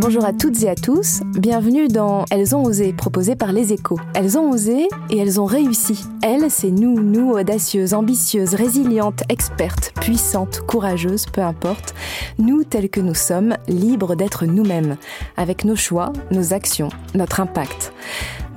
[0.00, 3.98] Bonjour à toutes et à tous, bienvenue dans Elles ont osé, proposé par les échos.
[4.14, 6.04] Elles ont osé et elles ont réussi.
[6.22, 11.96] Elles, c'est nous, nous, audacieuses, ambitieuses, résilientes, expertes, puissantes, courageuses, peu importe.
[12.38, 14.98] Nous, tels que nous sommes, libres d'être nous-mêmes,
[15.36, 17.92] avec nos choix, nos actions, notre impact.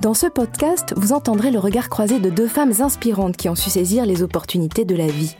[0.00, 3.68] Dans ce podcast, vous entendrez le regard croisé de deux femmes inspirantes qui ont su
[3.68, 5.34] saisir les opportunités de la vie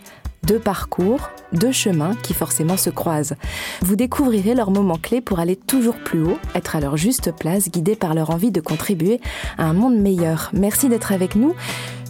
[0.46, 3.34] deux parcours, deux chemins qui forcément se croisent.
[3.82, 7.70] Vous découvrirez leurs moments clés pour aller toujours plus haut, être à leur juste place,
[7.70, 9.20] guidés par leur envie de contribuer
[9.58, 10.50] à un monde meilleur.
[10.52, 11.54] Merci d'être avec nous.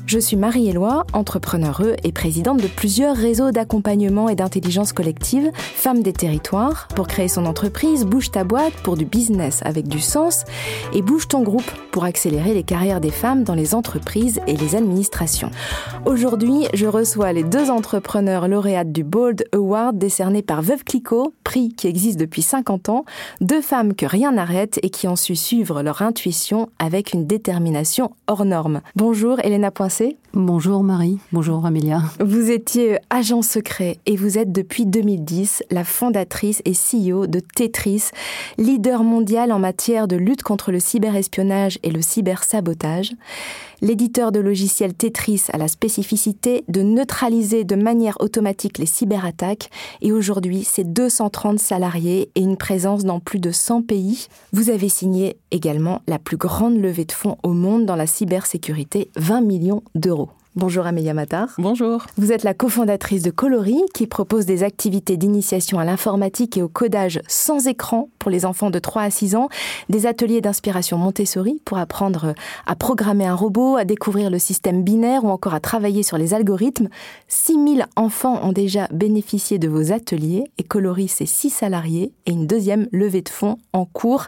[0.05, 6.13] Je suis Marie-Éloi, entrepreneure et présidente de plusieurs réseaux d'accompagnement et d'intelligence collective, Femmes des
[6.13, 10.45] territoires, pour créer son entreprise, Bouge ta boîte pour du business avec du sens,
[10.93, 14.75] et Bouge ton groupe pour accélérer les carrières des femmes dans les entreprises et les
[14.75, 15.51] administrations.
[16.05, 21.73] Aujourd'hui, je reçois les deux entrepreneurs lauréates du Bold Award décerné par Veuve Clicquot, prix
[21.75, 23.05] qui existe depuis 50 ans,
[23.41, 28.11] deux femmes que rien n'arrête et qui ont su suivre leur intuition avec une détermination
[28.27, 28.81] hors norme.
[28.97, 29.71] Bonjour Elena
[30.33, 32.03] Bonjour Marie, bonjour Amélia.
[32.19, 38.05] Vous étiez agent secret et vous êtes depuis 2010 la fondatrice et CEO de Tetris,
[38.57, 43.13] leader mondial en matière de lutte contre le cyberespionnage et le cybersabotage.
[43.83, 50.13] L'éditeur de logiciels Tetris a la spécificité de neutraliser de manière automatique les cyberattaques et
[50.13, 54.29] aujourd'hui c'est 230 salariés et une présence dans plus de 100 pays.
[54.53, 59.11] Vous avez signé également la plus grande levée de fonds au monde dans la cybersécurité,
[59.17, 60.31] 20 millions d'euros.
[60.55, 61.49] Bonjour Amélia Matar.
[61.57, 62.05] Bonjour.
[62.19, 66.69] Vous êtes la cofondatrice de Coloris qui propose des activités d'initiation à l'informatique et au
[66.69, 69.49] codage sans écran pour les enfants de 3 à 6 ans,
[69.89, 72.35] des ateliers d'inspiration Montessori pour apprendre
[72.67, 76.35] à programmer un robot, à découvrir le système binaire ou encore à travailler sur les
[76.35, 76.91] algorithmes.
[77.29, 82.47] 6000 enfants ont déjà bénéficié de vos ateliers et Coloris c'est 6 salariés et une
[82.47, 84.27] deuxième levée de fonds en cours.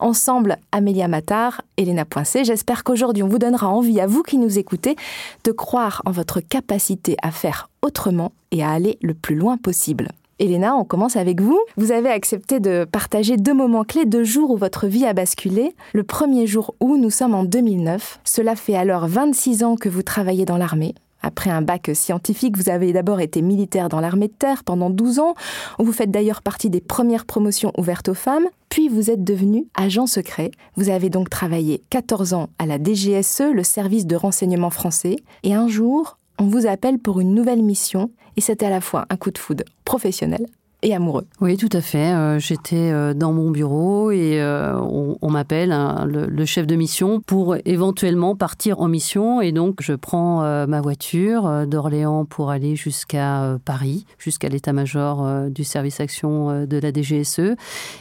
[0.00, 4.58] Ensemble, Amélia Matar, Elena Poincé, j'espère qu'aujourd'hui on vous donnera envie à vous qui nous
[4.58, 4.96] écoutez
[5.44, 10.08] de croire en votre capacité à faire autrement et à aller le plus loin possible.
[10.40, 11.60] Elena, on commence avec vous.
[11.76, 15.76] Vous avez accepté de partager deux moments clés, deux jours où votre vie a basculé.
[15.92, 18.18] Le premier jour où nous sommes en 2009.
[18.24, 20.96] Cela fait alors 26 ans que vous travaillez dans l'armée.
[21.22, 25.20] Après un bac scientifique, vous avez d'abord été militaire dans l'armée de terre pendant 12
[25.20, 25.34] ans,
[25.78, 30.06] vous faites d'ailleurs partie des premières promotions ouvertes aux femmes, puis vous êtes devenu agent
[30.06, 30.50] secret.
[30.76, 35.52] Vous avez donc travaillé 14 ans à la DGSE, le service de renseignement français, et
[35.52, 39.18] un jour, on vous appelle pour une nouvelle mission, et c'était à la fois un
[39.18, 40.46] coup de foudre professionnel
[40.90, 41.26] amoureux.
[41.40, 42.12] Oui, tout à fait.
[42.12, 47.20] Euh, J'étais euh, dans mon bureau et euh, on, m'appelle hein, le, chef de mission
[47.20, 49.40] pour éventuellement partir en mission.
[49.40, 56.00] Et donc, je prends ma voiture d'Orléans pour aller jusqu'à Paris, jusqu'à l'état-major du service
[56.00, 57.54] action de la DGSE.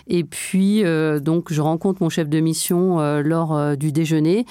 [0.07, 0.83] Et puis,
[1.21, 4.45] donc, je rencontre mon chef de mission lors du déjeuner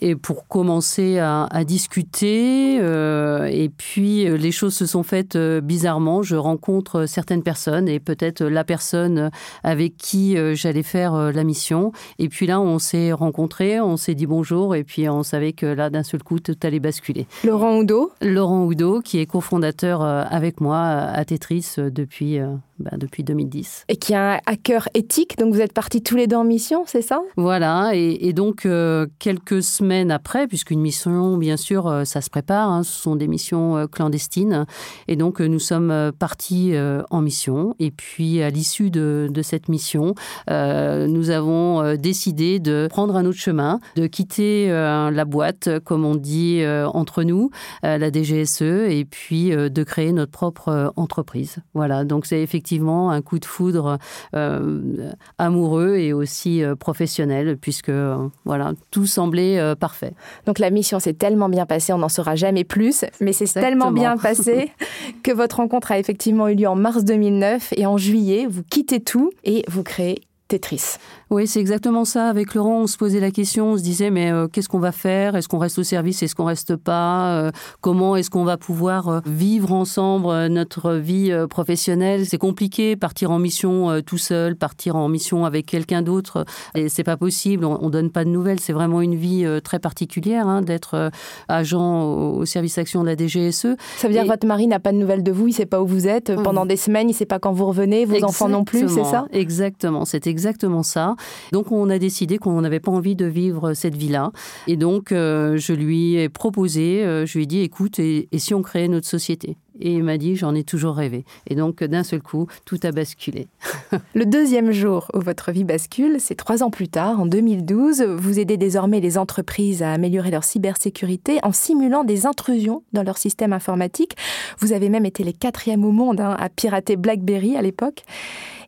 [0.00, 2.76] et pour commencer à discuter.
[2.76, 6.22] et puis, les choses se sont faites bizarrement.
[6.22, 9.30] Je rencontre certaines personnes et peut-être la personne
[9.62, 11.92] avec qui euh, j'allais faire euh, la mission.
[12.18, 15.66] Et puis là, on s'est rencontrés, on s'est dit bonjour et puis on savait que
[15.66, 17.26] là, d'un seul coup, tout allait basculer.
[17.44, 22.38] Laurent Oudot Laurent Oudot, qui est cofondateur euh, avec moi à Tetris depuis
[22.80, 23.84] ben, depuis 2010.
[23.88, 26.82] Et qui a un hacker éthique, donc vous êtes partis tous les deux en mission,
[26.86, 27.20] c'est ça?
[27.36, 32.30] Voilà, et, et donc euh, quelques semaines après, puisqu'une mission, bien sûr, euh, ça se
[32.30, 34.66] prépare, hein, ce sont des missions euh, clandestines,
[35.06, 36.74] et donc nous sommes partis
[37.10, 40.14] en mission, et puis à l'issue de, de cette mission,
[40.48, 46.62] nous avons décidé de prendre un autre chemin, de quitter la boîte, comme on dit
[46.66, 47.50] entre nous,
[47.82, 51.58] la DGSE, et puis de créer notre propre entreprise.
[51.74, 53.98] Voilà, donc c'est effectivement effectivement un coup de foudre
[54.34, 58.16] euh, amoureux et aussi euh, professionnel, puisque euh,
[58.46, 60.14] voilà, tout semblait parfait.
[60.46, 63.92] Donc la mission s'est tellement bien passée, on n'en saura jamais plus, mais c'est tellement
[63.92, 64.72] bien passé
[65.22, 69.00] que votre rencontre a effectivement eu lieu en mars 2009 et en juillet, vous quittez
[69.00, 70.98] tout et vous créez Tetris.
[71.30, 72.28] Oui, c'est exactement ça.
[72.28, 74.92] Avec Laurent, on se posait la question, on se disait, mais euh, qu'est-ce qu'on va
[74.92, 75.36] faire?
[75.36, 76.22] Est-ce qu'on reste au service?
[76.22, 77.32] Est-ce qu'on reste pas?
[77.32, 77.50] Euh,
[77.80, 82.26] Comment est-ce qu'on va pouvoir euh, vivre ensemble notre vie professionnelle?
[82.26, 86.44] C'est compliqué, partir en mission tout seul, partir en mission avec quelqu'un d'autre,
[86.74, 87.64] et c'est pas possible.
[87.64, 88.60] On, ne donne pas de nouvelles.
[88.60, 91.10] C'est vraiment une vie très particulière hein, d'être
[91.48, 93.76] agent au, service action de la DGSE.
[93.96, 95.80] Ça veut dire que votre mari n'a pas de nouvelles de vous, il sait pas
[95.80, 98.64] où vous êtes pendant des semaines, il sait pas quand vous revenez, vos enfants non
[98.64, 99.26] plus, c'est ça?
[99.32, 101.14] Exactement, c'est exactement ça.
[101.52, 104.32] Donc on a décidé qu'on n'avait pas envie de vivre cette vie-là.
[104.66, 108.38] Et donc euh, je lui ai proposé, euh, je lui ai dit, écoute, et, et
[108.40, 109.56] si on créait notre société?
[109.80, 111.24] Et il m'a dit j'en ai toujours rêvé.
[111.48, 113.48] Et donc d'un seul coup, tout a basculé.
[114.14, 118.02] Le deuxième jour où votre vie bascule, c'est trois ans plus tard, en 2012.
[118.02, 123.18] Vous aidez désormais les entreprises à améliorer leur cybersécurité en simulant des intrusions dans leur
[123.18, 124.16] système informatique.
[124.58, 128.04] Vous avez même été les quatrièmes au monde hein, à pirater BlackBerry à l'époque.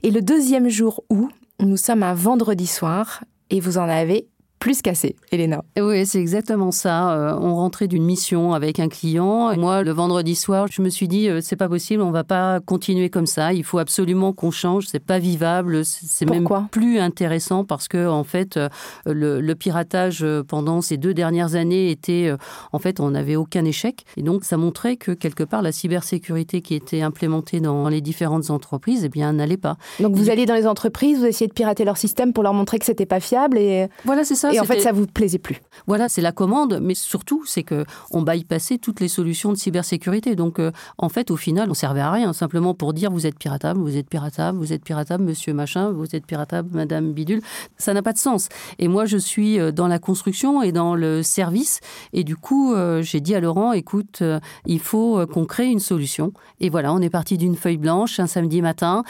[0.03, 1.29] Et le deuxième jour où,
[1.61, 5.63] nous sommes un vendredi soir et vous en avez plus cassé, Elena.
[5.79, 7.13] Oui, c'est exactement ça.
[7.13, 9.55] Euh, on rentrait d'une mission avec un client.
[9.57, 12.61] moi, le vendredi soir, je me suis dit, euh, c'est pas possible, on va pas
[12.61, 13.53] continuer comme ça.
[13.53, 14.87] Il faut absolument qu'on change.
[14.87, 15.85] C'est pas vivable.
[15.85, 18.69] C'est même plus intéressant parce que, en fait, euh,
[19.07, 22.31] le, piratage pendant ces deux dernières années était,
[22.73, 24.05] en fait, on n'avait aucun échec.
[24.17, 28.51] Et donc, ça montrait que quelque part, la cybersécurité qui était implémentée dans les différentes
[28.51, 29.77] entreprises, eh bien, n'allait pas.
[29.99, 32.79] Donc, vous alliez dans les entreprises, vous essayez de pirater leur système pour leur montrer
[32.79, 33.89] que c'était pas fiable et.
[34.05, 34.46] Voilà, c'est ça.
[34.53, 35.61] Et en fait, ça vous plaisait plus.
[35.87, 40.35] Voilà, c'est la commande, mais surtout, c'est que on bypassait toutes les solutions de cybersécurité.
[40.35, 43.39] Donc, euh, en fait, au final, on servait à rien, simplement pour dire vous êtes
[43.39, 47.41] piratable, vous êtes piratable, vous êtes piratable, monsieur machin, vous êtes piratable, madame bidule.
[47.79, 48.49] Ça n'a pas de sens.
[48.79, 51.81] Et moi, je suis euh, dans la construction et dans le service.
[52.13, 54.23] Et du coup, euh, j'ai dit à Laurent, écoute,
[54.67, 56.33] il faut qu'on crée une solution.
[56.61, 59.05] Et voilà, on est parti d'une feuille blanche un samedi matin.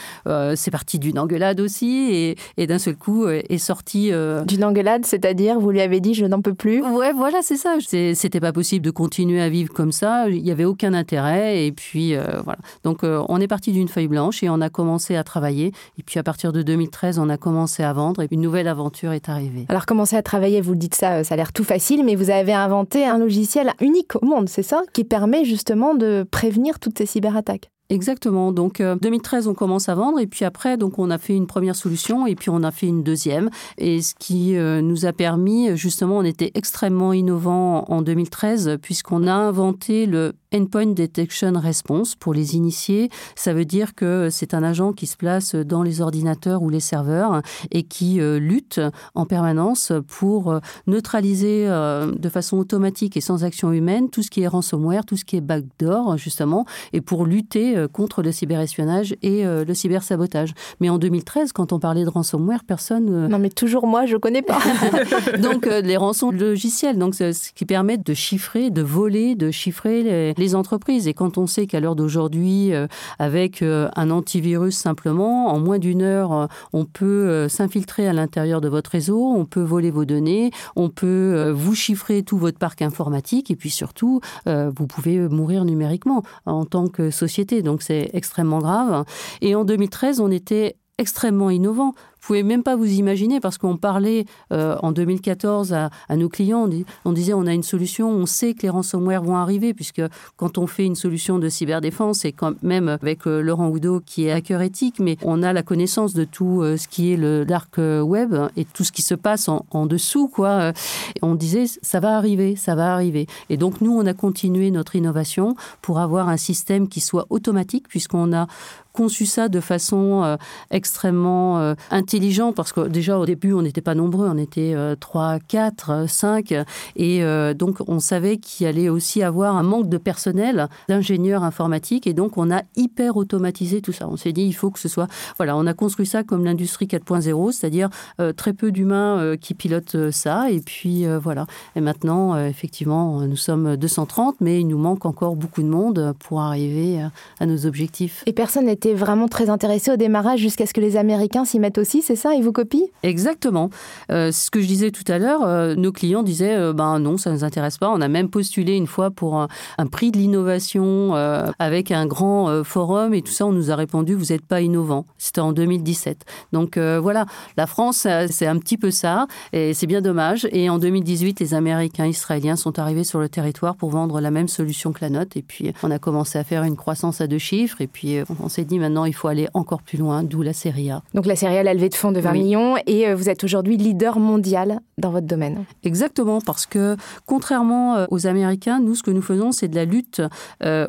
[0.55, 2.09] c'est parti d'une engueulade aussi.
[2.11, 4.11] Et, et d'un seul coup, est sorti.
[4.45, 7.57] D'une engueulade, c'est c'est-à-dire, vous lui avez dit, je n'en peux plus Ouais, voilà, c'est
[7.57, 7.75] ça.
[7.81, 10.29] C'était pas possible de continuer à vivre comme ça.
[10.29, 11.65] Il n'y avait aucun intérêt.
[11.65, 12.59] Et puis, euh, voilà.
[12.85, 15.73] Donc, euh, on est parti d'une feuille blanche et on a commencé à travailler.
[15.99, 19.11] Et puis, à partir de 2013, on a commencé à vendre et une nouvelle aventure
[19.11, 19.65] est arrivée.
[19.67, 22.29] Alors, commencer à travailler, vous le dites ça, ça a l'air tout facile, mais vous
[22.29, 24.83] avez inventé un logiciel unique au monde, c'est ça?
[24.93, 27.69] Qui permet justement de prévenir toutes ces cyberattaques?
[27.89, 28.51] Exactement.
[28.51, 31.47] Donc 2013, euh, on commence à vendre et puis après, donc on a fait une
[31.47, 33.49] première solution et puis on a fait une deuxième.
[33.77, 39.25] Et ce qui euh, nous a permis, justement, on était extrêmement innovant en 2013 puisqu'on
[39.25, 43.09] a inventé le Endpoint Detection Response pour les initiés.
[43.35, 46.79] Ça veut dire que c'est un agent qui se place dans les ordinateurs ou les
[46.79, 47.41] serveurs
[47.71, 48.79] et qui euh, lutte
[49.15, 54.47] en permanence pour neutraliser de façon automatique et sans action humaine tout ce qui est
[54.47, 59.45] ransomware, tout ce qui est backdoor justement, et pour lutter euh, contre le cyberespionnage et
[59.45, 60.53] euh, le cybersabotage.
[60.79, 63.09] Mais en 2013, quand on parlait de ransomware, personne...
[63.09, 64.59] Euh, non mais toujours moi, je connais pas.
[65.39, 70.33] donc les rançons logiciels, donc ce qui permet de chiffrer, de voler, de chiffrer les,
[70.55, 71.07] entreprises.
[71.07, 72.71] Et quand on sait qu'à l'heure d'aujourd'hui,
[73.19, 78.91] avec un antivirus simplement, en moins d'une heure, on peut s'infiltrer à l'intérieur de votre
[78.91, 83.55] réseau, on peut voler vos données, on peut vous chiffrer tout votre parc informatique et
[83.55, 89.05] puis surtout, vous pouvez mourir numériquement en tant que société donc c'est extrêmement grave.
[89.41, 91.93] Et en 2013, on était extrêmement innovant
[92.27, 96.69] pouvez même pas vous imaginer parce qu'on parlait euh, en 2014 à, nos clients,
[97.05, 100.01] on, disait on a une solution, on sait que les ransomware vont arriver puisque
[100.35, 104.25] quand on fait une solution de cyberdéfense, et quand même avec euh, Laurent Oudot qui
[104.25, 107.45] est hacker éthique, mais on a la connaissance de tout euh, ce qui est le
[107.45, 110.73] dark web et tout ce qui se passe en, dessous, quoi.
[111.21, 113.27] on disait ça va arriver, ça va arriver.
[113.49, 117.87] Et donc nous, on a continué notre innovation pour avoir un système qui soit automatique
[117.87, 118.47] puisqu'on a
[118.91, 120.37] conçu ça de façon
[120.71, 122.16] extrêmement intelligente
[122.55, 126.51] parce que déjà au début on n'était pas nombreux, on était 3, 4, 5
[126.95, 132.07] et euh, donc on savait qu'il allait aussi avoir un manque de personnel, d'ingénieurs informatiques
[132.07, 134.07] et donc on a hyper automatisé tout ça.
[134.09, 135.07] On s'est dit il faut que ce soit
[135.37, 139.53] voilà, on a construit ça comme l'industrie 4.0, c'est-à-dire euh, très peu d'humains euh, qui
[139.53, 141.45] pilotent ça et puis voilà.
[141.75, 146.41] Et maintenant effectivement nous sommes 230 mais il nous manque encore beaucoup de monde pour
[146.41, 146.99] arriver
[147.39, 148.23] à nos objectifs.
[148.25, 151.77] Et personne n'était vraiment très intéressé au démarrage jusqu'à ce que les Américains s'y mettent
[151.77, 152.87] aussi c'est ça Ils vous copient?
[153.03, 153.69] Exactement.
[154.11, 157.17] Euh, ce que je disais tout à l'heure, euh, nos clients disaient euh, ben non,
[157.17, 157.89] ça ne nous intéresse pas.
[157.89, 159.47] On a même postulé une fois pour un,
[159.91, 161.13] prix de l'innovation
[161.59, 163.45] avec un grand forum et tout ça.
[163.45, 165.05] On nous a répondu vous n'êtes pas innovant.
[165.17, 166.23] C'était en 2017.
[166.53, 167.25] Donc voilà,
[167.57, 170.47] la France, c'est un petit peu ça et c'est bien dommage.
[170.51, 174.47] Et en 2018, les Américains israéliens sont arrivés sur le territoire pour vendre la même
[174.47, 175.35] solution que la note.
[175.35, 177.81] Et puis on a commencé à faire une croissance à deux chiffres.
[177.81, 180.91] Et puis on s'est dit maintenant il faut aller encore plus loin, d'où la série
[180.91, 181.01] A.
[181.13, 183.75] Donc la série A, elle levée de fonds de 20 millions et vous êtes aujourd'hui
[183.75, 185.65] leader mondial dans votre domaine.
[185.83, 190.21] Exactement, parce que contrairement aux Américains, nous, ce que nous faisons, c'est de la lutte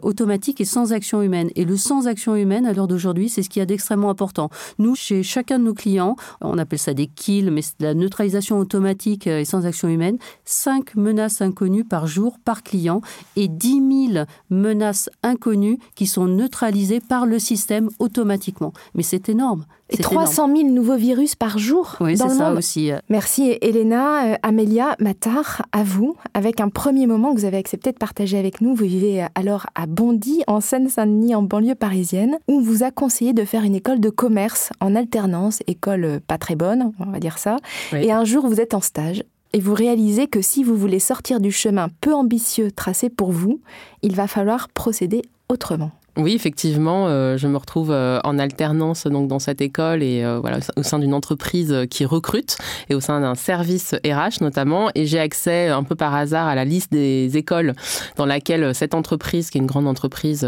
[0.03, 1.51] automatique et sans action humaine.
[1.57, 4.51] Et le sans action humaine, à l'heure d'aujourd'hui, c'est ce qui est d'extrêmement important.
[4.79, 7.95] Nous, chez chacun de nos clients, on appelle ça des kills, mais c'est de la
[7.95, 13.01] neutralisation automatique et sans action humaine, 5 menaces inconnues par jour par client
[13.37, 18.73] et 10 000 menaces inconnues qui sont neutralisées par le système automatiquement.
[18.95, 19.65] Mais c'est énorme.
[19.91, 22.59] Et 300 000 nouveaux virus par jour oui, dans le ça monde.
[22.59, 22.91] aussi.
[23.09, 27.93] Merci Elena, euh, Amélia, Matar, à vous, avec un premier moment que vous avez accepté
[27.93, 28.75] de partager avec nous.
[28.75, 33.33] Vous vivez alors à Bondy, en Seine-Saint-Denis, en banlieue parisienne, où on vous a conseillé
[33.33, 37.19] de faire une école de commerce en alternance, école euh, pas très bonne, on va
[37.19, 37.57] dire ça.
[37.93, 41.41] Et un jour, vous êtes en stage et vous réalisez que si vous voulez sortir
[41.41, 43.61] du chemin peu ambitieux tracé pour vous,
[44.03, 45.91] il va falloir procéder autrement.
[46.19, 50.41] Oui, effectivement, euh, je me retrouve euh, en alternance donc dans cette école et euh,
[50.41, 52.57] voilà au sein d'une entreprise qui recrute
[52.89, 56.57] et au sein d'un service RH notamment et j'ai accès un peu par hasard à
[56.57, 57.75] la liste des écoles
[58.17, 60.47] dans laquelle cette entreprise qui est une grande entreprise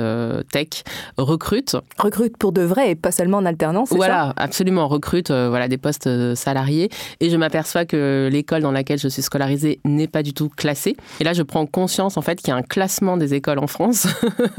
[0.51, 0.83] tech
[1.17, 1.77] recrute.
[1.99, 3.93] Recrute pour de vrai et pas seulement en alternance.
[3.93, 4.43] Voilà, ça?
[4.43, 6.91] Absolument recrute voilà des postes salariés
[7.21, 10.97] et je m'aperçois que l'école dans laquelle je suis scolarisée n'est pas du tout classée
[11.21, 13.69] et là je prends conscience en fait qu'il y a un classement des écoles en
[13.69, 14.09] France.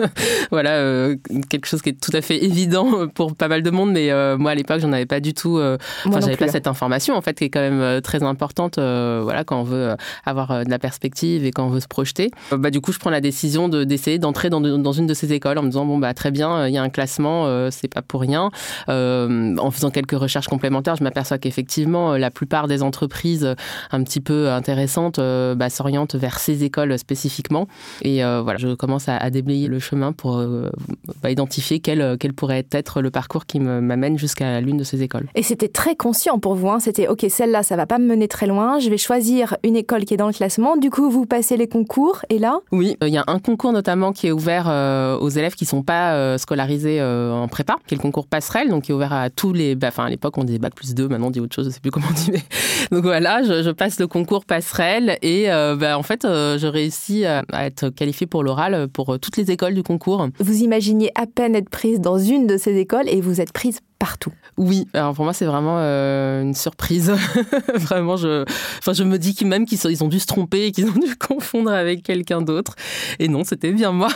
[0.52, 1.16] voilà euh,
[1.50, 4.38] quelque chose qui est tout à fait évident pour pas mal de monde, mais euh,
[4.38, 5.58] moi à l'époque j'en avais pas du tout.
[5.58, 8.78] Euh, enfin, j'avais pas cette information en fait qui est quand même très importante.
[8.78, 9.96] voilà, quand on veut
[10.26, 12.32] avoir de la perspective et quand on veut se projeter.
[12.52, 15.34] bah du coup, je prends la décision de d'essayer d'entrer dans, dans, une de ces
[15.34, 18.02] écoles en me disant bon bah très bien, il y a un classement, c'est pas
[18.02, 18.50] pour rien.
[18.88, 23.56] en faisant quelques recherches complémentaires, je m'aperçois qu'effectivement la plupart des entreprises
[23.92, 27.68] un petit peu intéressantes bah, s'orientent vers ces écoles spécifiquement.
[28.02, 30.44] Et voilà, je commence à, à déblayer le chemin pour
[31.22, 35.04] bah, identifier quel, euh, quel pourrait être le parcours qui m'amène jusqu'à l'une de ces
[35.04, 35.28] écoles.
[35.36, 36.80] Et c'était très conscient pour vous, hein.
[36.80, 40.06] c'était ok, celle-là, ça va pas me mener très loin, je vais choisir une école
[40.06, 42.60] qui est dans le classement, du coup vous passez les concours, et là?
[42.72, 45.66] Oui, euh, il y a un concours notamment qui est ouvert euh, aux élèves qui
[45.66, 49.30] sont pas scolarisés en prépa, qui est le concours passerelle, donc qui est ouvert à
[49.30, 51.56] tous les, bah, enfin à l'époque on disait bac plus 2, maintenant on dit autre
[51.56, 52.42] chose, je sais plus comment on dit, mais...
[52.92, 57.90] donc voilà, je, passe le concours passerelle et bah, en fait je réussis à, être
[57.90, 60.28] qualifiée pour l'oral pour toutes les écoles du concours.
[60.40, 63.80] Vous imaginez à peine être prise dans une de ces écoles et vous êtes prise
[64.00, 64.32] partout.
[64.58, 67.12] Oui, alors pour moi c'est vraiment euh, une surprise.
[67.76, 68.46] vraiment, je,
[68.80, 71.00] enfin, je me dis qu'ils même qu'ils ils ont dû se tromper et qu'ils ont
[71.00, 72.76] dû confondre avec quelqu'un d'autre.
[73.20, 74.08] Et non, c'était bien moi.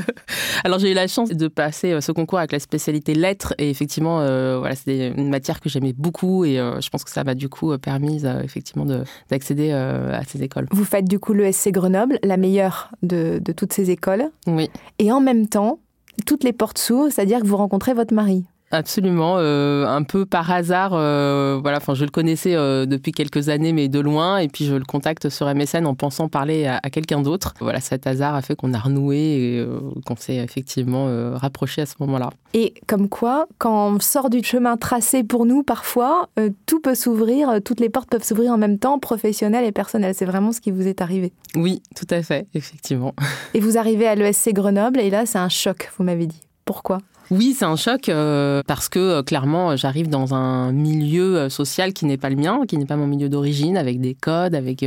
[0.64, 3.68] alors j'ai eu la chance de passer euh, ce concours avec la spécialité lettres et
[3.68, 7.34] effectivement, euh, voilà, c'était une matière que j'aimais beaucoup et je pense que ça m'a
[7.34, 8.86] du coup permis effectivement
[9.28, 10.66] d'accéder à ces écoles.
[10.72, 14.30] Vous faites du coup le SC Grenoble, la meilleure de, de toutes ces écoles.
[14.46, 14.70] Oui.
[14.98, 15.78] Et en même temps,
[16.22, 18.44] toutes les portes s'ouvrent, c'est-à-dire que vous rencontrez votre mari.
[18.72, 20.92] Absolument, euh, un peu par hasard.
[20.94, 24.64] Euh, voilà, enfin, je le connaissais euh, depuis quelques années, mais de loin, et puis
[24.64, 27.54] je le contacte sur MSN en pensant parler à, quelqu'un d'autre.
[27.58, 29.66] Voilà, cet hasard a fait qu'on a renoué et
[30.06, 32.30] qu'on s'est effectivement rapproché à ce moment-là.
[32.54, 36.28] Et comme quoi, quand on sort du chemin tracé pour nous, parfois,
[36.66, 40.14] tout peut s'ouvrir, toutes les portes peuvent s'ouvrir en même temps, professionnelles et personnelles.
[40.14, 41.32] C'est vraiment ce qui vous est arrivé.
[41.56, 43.14] Oui, tout à fait, effectivement.
[43.54, 46.40] Et vous arrivez à l'ESC Grenoble, et là, c'est un choc, vous m'avez dit.
[46.64, 46.98] Pourquoi?
[47.30, 51.92] Oui, c'est un choc euh, parce que euh, clairement, j'arrive dans un milieu euh, social
[51.92, 54.84] qui n'est pas le mien, qui n'est pas mon milieu d'origine, avec des codes, avec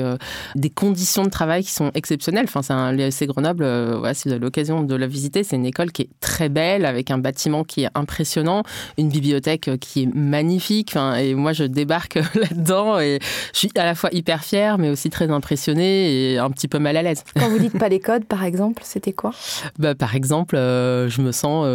[0.55, 2.45] des conditions de travail qui sont exceptionnelles.
[2.47, 3.63] Enfin, c'est un l'ESC Grenoble.
[3.63, 6.85] Voilà, si vous avez l'occasion de la visiter, c'est une école qui est très belle,
[6.85, 8.63] avec un bâtiment qui est impressionnant,
[8.97, 10.89] une bibliothèque qui est magnifique.
[10.91, 13.19] Enfin, et moi, je débarque là-dedans et
[13.53, 16.79] je suis à la fois hyper fière, mais aussi très impressionnée et un petit peu
[16.79, 17.23] mal à l'aise.
[17.39, 19.31] Quand vous dites pas les codes, par exemple, c'était quoi?
[19.79, 21.65] Bah, Par exemple, je me sens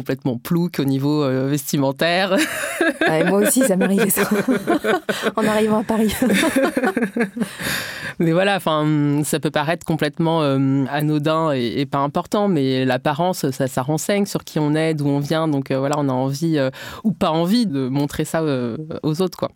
[0.00, 2.38] complètement plouc au niveau euh, vestimentaire.
[3.26, 4.22] moi aussi, ça m'arrivait ça.
[5.36, 6.14] en arrivant à Paris.
[8.18, 13.66] mais voilà, enfin, ça peut paraître complètement euh, anodin et, pas important, mais l'apparence, ça,
[13.66, 15.48] ça, renseigne sur qui on est, d'où on vient.
[15.48, 16.58] Donc euh, voilà, on a envie
[17.04, 18.42] ou pas envie de montrer ça
[19.02, 19.50] aux autres, quoi.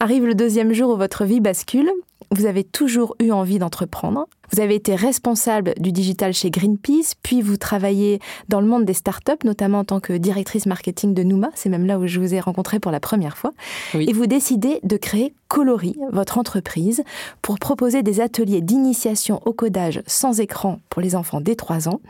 [0.00, 1.90] Arrive le deuxième jour où votre vie bascule
[2.30, 4.26] vous avez toujours eu envie d'entreprendre.
[4.52, 8.18] Vous avez été responsable du digital chez Greenpeace, puis vous travaillez
[8.48, 11.50] dans le monde des startups, notamment en tant que directrice marketing de Nouma.
[11.54, 13.52] C'est même là où je vous ai rencontré pour la première fois.
[13.94, 17.02] Et vous décidez de créer Colori, votre entreprise,
[17.42, 22.00] pour proposer des ateliers d'initiation au codage sans écran pour les enfants dès 3 ans.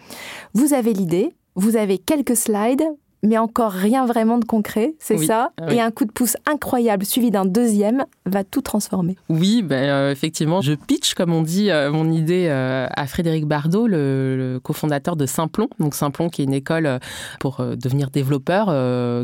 [0.55, 2.85] Vous avez l'idée, vous avez quelques slides,
[3.25, 5.51] mais encore rien vraiment de concret, c'est ça?
[5.71, 9.17] Et un coup de pouce incroyable suivi d'un deuxième, va tout transformer.
[9.29, 15.17] Oui, ben, effectivement, je pitch, comme on dit, mon idée à Frédéric Bardot, le, cofondateur
[15.17, 15.69] de Simplon.
[15.79, 17.01] Donc Simplon, qui est une école
[17.41, 18.67] pour devenir développeur,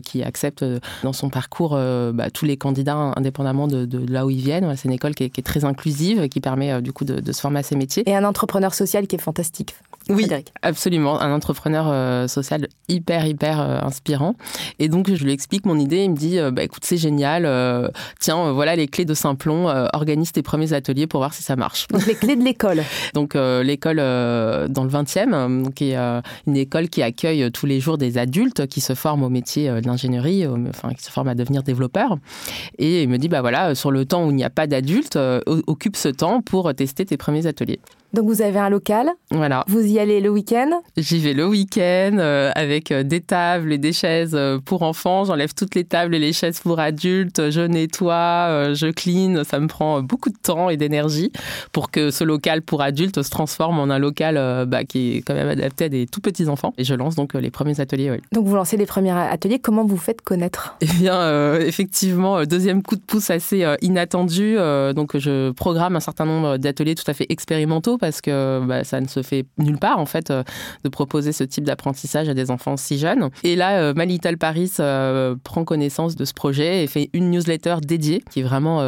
[0.02, 0.64] qui accepte
[1.02, 4.74] dans son parcours bah, tous les candidats indépendamment de, là où ils viennent.
[4.76, 7.60] C'est une école qui est, très inclusive, qui permet du coup de, de se former
[7.60, 8.08] à ces métiers.
[8.08, 9.74] Et un entrepreneur social qui est fantastique.
[10.10, 10.28] Oui,
[10.60, 11.18] absolument.
[11.20, 14.34] Un entrepreneur euh, social hyper, hyper euh, inspirant.
[14.78, 16.04] Et donc, je lui explique mon idée.
[16.04, 17.44] Il me dit, euh, bah, écoute, c'est génial.
[18.20, 19.66] tiens, voilà les clés de Simplon.
[19.92, 21.88] organise tes premiers ateliers pour voir si ça marche.
[21.88, 22.82] Donc, les clés de l'école.
[23.14, 25.96] donc, l'école dans le 20e, qui est
[26.46, 29.86] une école qui accueille tous les jours des adultes qui se forment au métier de
[29.86, 32.16] l'ingénierie, enfin, qui se forment à devenir développeurs.
[32.78, 35.18] Et il me dit, bah voilà, sur le temps où il n'y a pas d'adultes,
[35.46, 37.80] occupe ce temps pour tester tes premiers ateliers.
[38.14, 39.10] Donc vous avez un local.
[39.32, 39.64] Voilà.
[39.66, 43.78] Vous y allez le week-end J'y vais le week-end euh, avec euh, des tables et
[43.78, 45.24] des chaises euh, pour enfants.
[45.24, 47.50] J'enlève toutes les tables et les chaises pour adultes.
[47.50, 49.42] Je nettoie, je clean.
[49.42, 51.32] Ça me prend beaucoup de temps et d'énergie
[51.72, 55.34] pour que ce local pour adultes se transforme en un local bah, qui est quand
[55.34, 56.72] même adapté à des tout petits enfants.
[56.78, 58.20] Et je lance donc les premiers ateliers.
[58.30, 59.58] Donc vous lancez les premiers ateliers.
[59.58, 60.76] Comment vous faites connaître?
[60.80, 64.56] Eh bien, effectivement, deuxième coup de pouce assez inattendu.
[64.94, 69.00] donc je programme un certain nombre d'ateliers tout à fait expérimentaux parce que bah, ça
[69.00, 70.42] ne se fait nulle part en fait euh,
[70.84, 73.30] de proposer ce type d'apprentissage à des enfants si jeunes.
[73.44, 77.30] Et là, euh, My Little Paris euh, prend connaissance de ce projet et fait une
[77.30, 78.80] newsletter dédiée qui est vraiment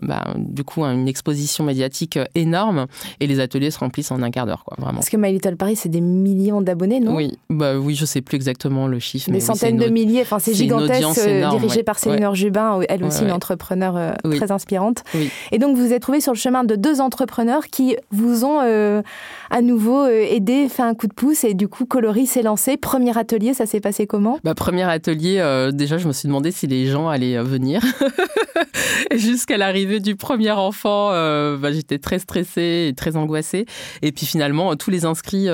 [0.00, 2.86] bah, du coup une exposition médiatique énorme
[3.20, 5.00] et les ateliers se remplissent en un quart d'heure quoi vraiment.
[5.00, 7.14] Parce que My Little Paris c'est des millions d'abonnés non?
[7.14, 9.30] Oui, bah oui, je sais plus exactement le chiffre.
[9.30, 14.16] Des centaines de milliers, enfin c'est gigantesque, dirigé par Céline Jubin, elle aussi une entrepreneur
[14.22, 15.04] très inspirante.
[15.50, 19.02] Et donc vous êtes trouvé sur le chemin de deux entrepreneurs qui vous ont euh,
[19.50, 22.76] à nouveau euh, aidé, fait un coup de pouce et du coup Coloris s'est lancé.
[22.76, 24.38] Premier atelier, ça s'est passé comment?
[24.44, 27.82] Bah, Premier atelier, euh, déjà je me suis demandé si les gens allaient venir.
[29.14, 33.66] Jusqu'à l'arrivée du premier enfant, bah, j'étais très stressée et très angoissée.
[34.00, 35.48] Et puis finalement, tous les inscrits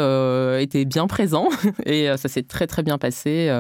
[0.61, 1.49] étaient bien présents
[1.87, 3.50] et ça s'est très très bien passé.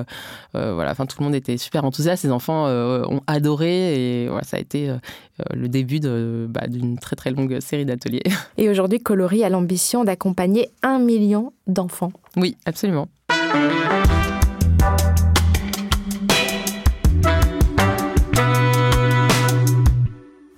[0.52, 2.24] voilà, enfin tout le monde était super enthousiaste.
[2.24, 4.92] Les enfants ont adoré et voilà, ça a été
[5.52, 6.00] le début
[6.48, 8.22] bah, d'une très très longue série d'ateliers.
[8.56, 12.12] Et aujourd'hui, Coloris a l'ambition d'accompagner un million d'enfants.
[12.36, 13.08] Oui, absolument.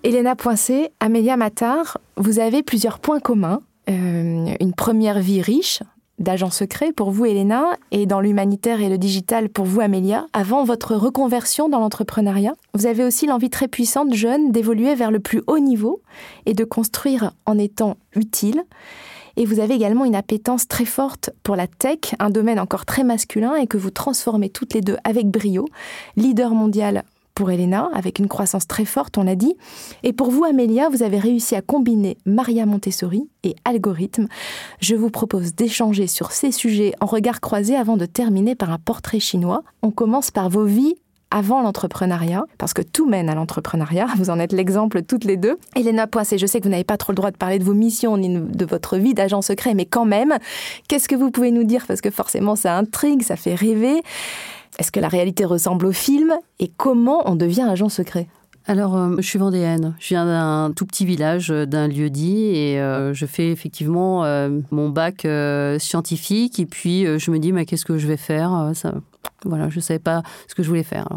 [0.03, 3.63] Elena Poincé, Amélia Matar, vous avez plusieurs points communs.
[3.89, 5.83] Euh, une première vie riche,
[6.21, 10.27] d'agent secret pour vous, Elena, et dans l'humanitaire et le digital pour vous, Amélia.
[10.33, 15.21] Avant votre reconversion dans l'entrepreneuriat, vous avez aussi l'envie très puissante, jeune, d'évoluer vers le
[15.21, 16.03] plus haut niveau
[16.47, 18.63] et de construire en étant utile.
[19.37, 23.05] Et vous avez également une appétence très forte pour la tech, un domaine encore très
[23.05, 25.67] masculin et que vous transformez toutes les deux avec brio.
[26.17, 27.05] Leader mondial
[27.41, 29.55] pour Elena, avec une croissance très forte, on l'a dit.
[30.03, 34.27] Et pour vous, Amélia, vous avez réussi à combiner Maria Montessori et algorithme.
[34.79, 38.77] Je vous propose d'échanger sur ces sujets en regard croisé avant de terminer par un
[38.77, 39.63] portrait chinois.
[39.81, 40.97] On commence par vos vies
[41.31, 44.09] avant l'entrepreneuriat, parce que tout mène à l'entrepreneuriat.
[44.19, 45.59] Vous en êtes l'exemple toutes les deux.
[45.77, 47.73] Elena Poissé, je sais que vous n'avez pas trop le droit de parler de vos
[47.73, 50.37] missions ni de votre vie d'agent secret, mais quand même,
[50.89, 51.87] qu'est-ce que vous pouvez nous dire?
[51.87, 54.03] Parce que forcément, ça intrigue, ça fait rêver.
[54.79, 58.29] Est-ce que la réalité ressemble au film Et comment on devient agent secret?
[58.67, 59.95] Alors, euh, je suis vendéenne.
[59.99, 64.25] Je viens d'un tout petit village, euh, d'un lieu dit, et euh, je fais effectivement
[64.71, 65.27] mon bac
[65.79, 66.61] scientifique.
[66.61, 68.73] Et puis, je me dis, mais qu'est-ce que je vais faire?
[69.45, 71.09] Voilà, je ne savais pas ce que je voulais faire.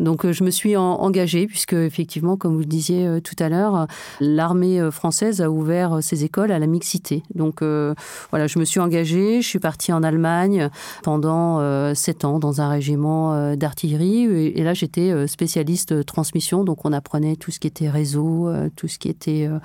[0.00, 3.86] Donc, je me suis engagée, puisque effectivement, comme vous le disiez tout à l'heure,
[4.20, 7.22] l'armée française a ouvert ses écoles à la mixité.
[7.34, 7.62] Donc,
[8.30, 9.42] voilà, je me suis engagée.
[9.42, 10.68] Je suis partie en Allemagne
[11.02, 14.24] pendant sept ans dans un régiment d'artillerie.
[14.24, 16.64] Et là, j'étais spécialiste transmission.
[16.64, 19.58] Donc, on apprenait tout ce qui était réseau, euh, tout ce qui était euh,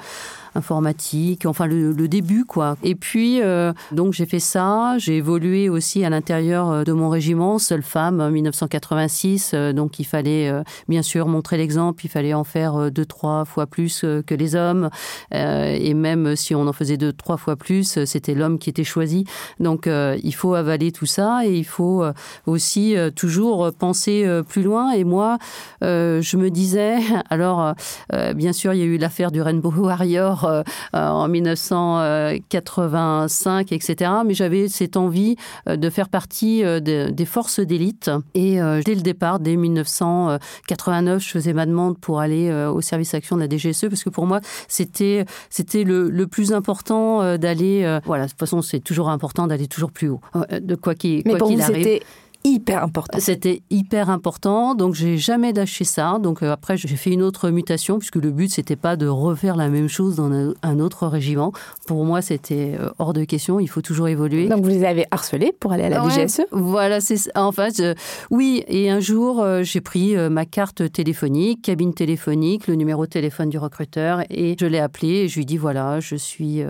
[0.56, 2.76] informatique, enfin le, début quoi.
[2.84, 7.60] Et puis euh, donc j'ai fait ça, j'ai évolué aussi à l'intérieur de mon régiment,
[7.60, 9.54] seule femme, en 1986.
[9.74, 10.52] donc il fallait
[10.88, 14.90] bien sûr montrer l'exemple, il fallait en faire deux trois fois plus que les hommes.
[15.32, 19.26] et même si on en faisait deux trois fois plus, c'était l'homme qui était choisi.
[19.60, 22.04] Donc il faut avaler tout ça et il faut
[22.46, 24.92] aussi toujours penser plus loin.
[24.92, 25.38] Et moi,
[25.82, 27.74] je me disais Alors, euh,
[28.14, 34.12] euh, bien sûr, il y a eu l'affaire du Rainbow Warrior euh, en 1985, etc.
[34.26, 35.36] Mais j'avais cette envie
[35.68, 37.89] de faire partie des forces d'élite.
[38.34, 43.36] Et dès le départ, dès 1989, je faisais ma demande pour aller au service action
[43.38, 48.00] de la DGSE parce que pour moi, c'était c'était le, plus important d'aller.
[48.06, 50.22] voilà, de toute façon, c'est toujours important d'aller toujours plus haut,
[50.52, 52.02] de quoi qu'il qu arrive
[52.44, 53.20] hyper important.
[53.20, 56.18] C'était hyper important, donc j'ai jamais lâché ça.
[56.20, 59.56] Donc euh, après, j'ai fait une autre mutation, puisque le but, c'était pas de refaire
[59.56, 61.52] la même chose dans un, autre régiment.
[61.88, 64.48] Pour moi, c'était euh, hors de question, il faut toujours évoluer.
[64.48, 67.84] Donc vous les avez harcelés pour aller à la DGSE Voilà, c'est en fait,
[68.30, 68.64] oui.
[68.68, 73.58] Et un jour, j'ai pris ma carte téléphonique, cabine téléphonique, le numéro de téléphone du
[73.58, 76.62] recruteur, et je l'ai appelé et je lui dis voilà, je suis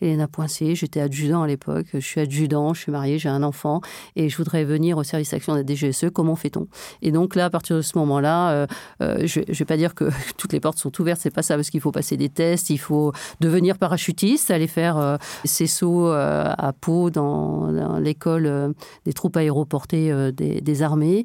[0.00, 3.80] Elena Poincé, j'étais adjudant à l'époque, je suis adjudant, je suis mariée, j'ai un enfant,
[4.16, 6.66] et je voudrais venir au service action de la DGSE, comment fait-on?
[7.02, 8.66] Et donc là, à partir de ce moment-là, euh,
[9.02, 11.56] euh, je ne vais pas dire que toutes les portes sont ouvertes, c'est pas ça,
[11.56, 16.08] parce qu'il faut passer des tests, il faut devenir parachutiste, aller faire euh, ses sauts
[16.08, 21.24] à Pau dans, l'école des troupes aéroportées des, armées.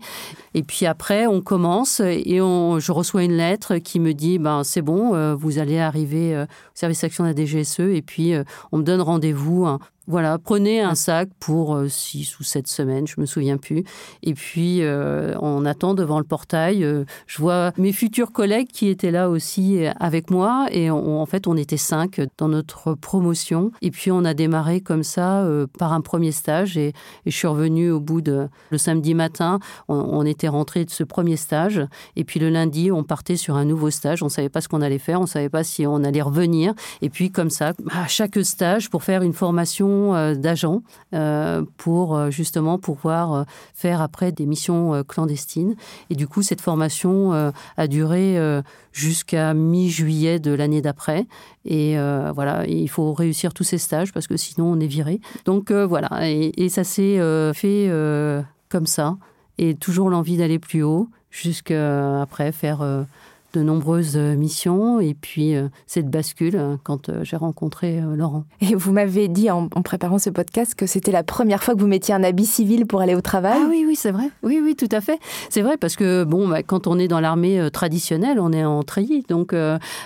[0.54, 4.82] Et puis après, on commence et je reçois une lettre qui me dit, ben c'est
[4.82, 8.34] bon, vous allez arriver au service action de la DGSE, et puis
[8.72, 9.68] on me donne rendez-vous
[10.06, 13.86] voilà, prenez un sac pour euh, six ou sept semaines, je me souviens plus.
[14.22, 16.84] Et puis, euh, on attend devant le portail.
[16.84, 20.68] Euh, je vois mes futurs collègues qui étaient là aussi avec moi.
[20.72, 23.72] Et en fait, on était cinq dans notre promotion.
[23.82, 25.48] Et puis, on a démarré comme ça
[25.80, 26.78] par un premier stage.
[26.78, 26.94] Et,
[27.26, 29.60] je suis revenue au bout de le samedi matin.
[29.88, 31.82] On, était rentré de ce premier stage.
[32.16, 34.22] Et puis, le lundi, on partait sur un nouveau stage.
[34.22, 35.20] On ne savait pas ce qu'on allait faire.
[35.20, 36.74] On ne savait pas si on allait revenir.
[37.02, 40.82] Et puis, comme ça, à chaque stage, pour faire une formation euh, d'agents
[41.14, 45.76] euh, pour euh, justement pouvoir faire après des missions clandestines.
[46.10, 47.32] Et du coup, cette formation
[47.78, 48.38] a duré
[48.92, 51.26] jusqu'à mi-juillet de l'année d'après.
[51.66, 51.96] Et
[52.34, 55.20] voilà, il faut réussir tous ces stages parce que sinon on est viré.
[55.46, 57.20] Donc voilà, et, ça s'est
[57.54, 57.92] fait
[58.70, 59.18] comme ça.
[59.58, 63.06] Et toujours l'envie d'aller plus haut jusqu'à après faire
[63.54, 68.46] de nombreuses euh, missions et puis euh, cette bascule euh, quand j'ai rencontré Laurent.
[68.62, 71.88] Et vous m'avez dit en, préparant ce podcast que c'était la première fois que vous
[71.88, 73.60] mettiez un habit civil pour aller au travail.
[73.64, 74.30] Ah oui, oui, c'est vrai.
[74.42, 75.20] Oui, oui, tout à fait.
[75.50, 78.84] C'est vrai parce que bon, bah, quand on est dans l'armée traditionnelle, on est en
[78.84, 79.54] treillis, donc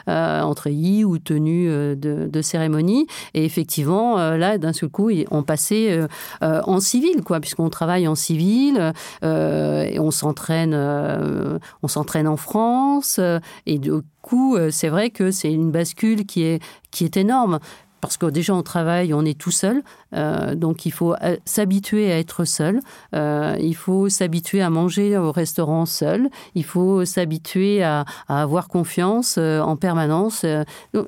[0.08, 3.08] en treillis ou tenue de, cérémonie.
[3.34, 6.00] Et effectivement, là, d'un seul coup, on passait
[6.42, 13.20] en civil, quoi, puisqu'on travaille en civil, et on s'entraîne, on s'entraîne en France.
[13.66, 17.60] Et du coup, euh, c'est vrai que c'est une bascule qui est, qui est énorme.
[18.00, 19.82] Parce que déjà, on travaille, on est tout seul.
[20.14, 22.80] Euh, donc, il faut euh, s'habituer à être seul.
[23.14, 26.30] il faut s'habituer à manger au restaurant seul.
[26.54, 30.46] Il faut s'habituer à, avoir confiance en permanence.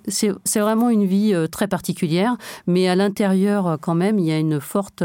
[0.08, 2.36] C'est vraiment une vie très particulière.
[2.66, 5.04] Mais à l'intérieur, quand même, il y a une forte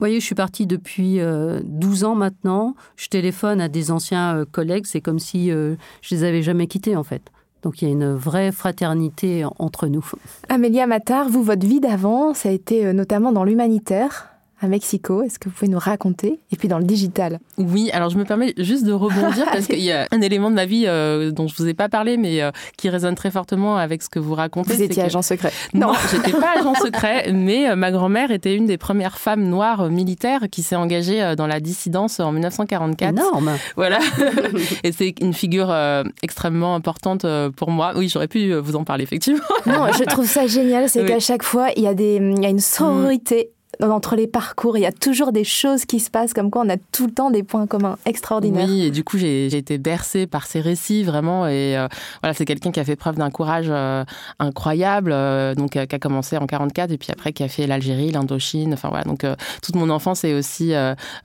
[0.00, 2.74] voyez, je suis partie depuis 12 euh, ans maintenant.
[2.96, 4.86] Je téléphone à des anciens euh, collègues.
[4.86, 7.22] C'est comme si euh, je les avais jamais quittés, en fait.
[7.62, 10.04] Donc il y a une vraie fraternité entre nous.
[10.48, 15.22] Amélia Matar, vous, votre vie d'avant, ça a été notamment dans l'humanitaire à Mexico.
[15.22, 16.38] Est-ce que vous pouvez nous raconter?
[16.52, 17.40] Et puis dans le digital.
[17.58, 20.54] Oui, alors je me permets juste de rebondir parce qu'il y a un élément de
[20.54, 23.76] ma vie euh, dont je vous ai pas parlé, mais euh, qui résonne très fortement
[23.76, 24.74] avec ce que vous racontez.
[24.74, 25.52] Vous étiez agent secret.
[25.74, 29.88] Non, j'étais pas agent secret, mais euh, ma grand-mère était une des premières femmes noires
[29.88, 33.10] militaires qui s'est engagée dans la dissidence en 1944.
[33.10, 33.52] Énorme.
[33.76, 33.98] Voilà.
[34.84, 35.74] Et c'est une figure
[36.22, 37.92] extrêmement importante pour moi.
[37.96, 39.40] Oui, j'aurais pu vous en parler effectivement.
[39.66, 42.46] Non, je trouve ça génial, c'est qu'à chaque fois il y a des, il y
[42.46, 43.50] a une sororité
[43.82, 46.68] entre les parcours, il y a toujours des choses qui se passent, comme quoi on
[46.68, 48.66] a tout le temps des points communs extraordinaires.
[48.68, 51.46] Oui, et du coup, j'ai été bercée par ces récits, vraiment.
[51.46, 51.88] Et euh,
[52.22, 54.04] voilà, c'est quelqu'un qui a fait preuve d'un courage euh,
[54.38, 58.10] incroyable, euh, donc qui a commencé en 44, et puis après qui a fait l'Algérie,
[58.10, 58.74] l'Indochine.
[58.74, 59.24] Enfin voilà, donc
[59.62, 60.72] toute mon enfance est aussi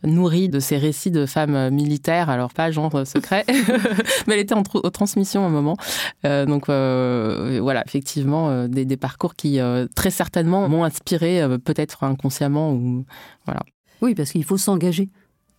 [0.04, 3.46] nourrie de ces récits de femmes militaires, alors pas genre secret,
[4.28, 5.78] mais elle était en, transmission à un moment.
[6.24, 9.60] donc voilà, effectivement, des, parcours qui
[9.96, 12.45] très certainement m'ont inspiré, peut-être inconsciemment
[14.02, 15.10] Oui, parce qu'il faut s'engager.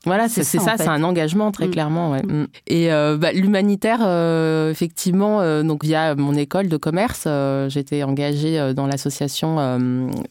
[0.07, 1.71] Voilà, c'est ça, c'est un engagement très mm.
[1.71, 2.13] clairement.
[2.13, 2.23] Ouais.
[2.23, 2.47] Mm.
[2.69, 7.27] Et euh, bah, l'humanitaire, euh, effectivement, euh, donc via mon école de commerce,
[7.69, 9.57] j'étais engagée dans l'association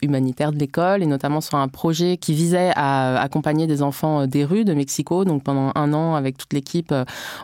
[0.00, 4.44] humanitaire de l'école et notamment sur un projet qui visait à accompagner des enfants des
[4.44, 5.24] rues de Mexico.
[5.24, 6.94] Donc pendant un an, avec toute l'équipe,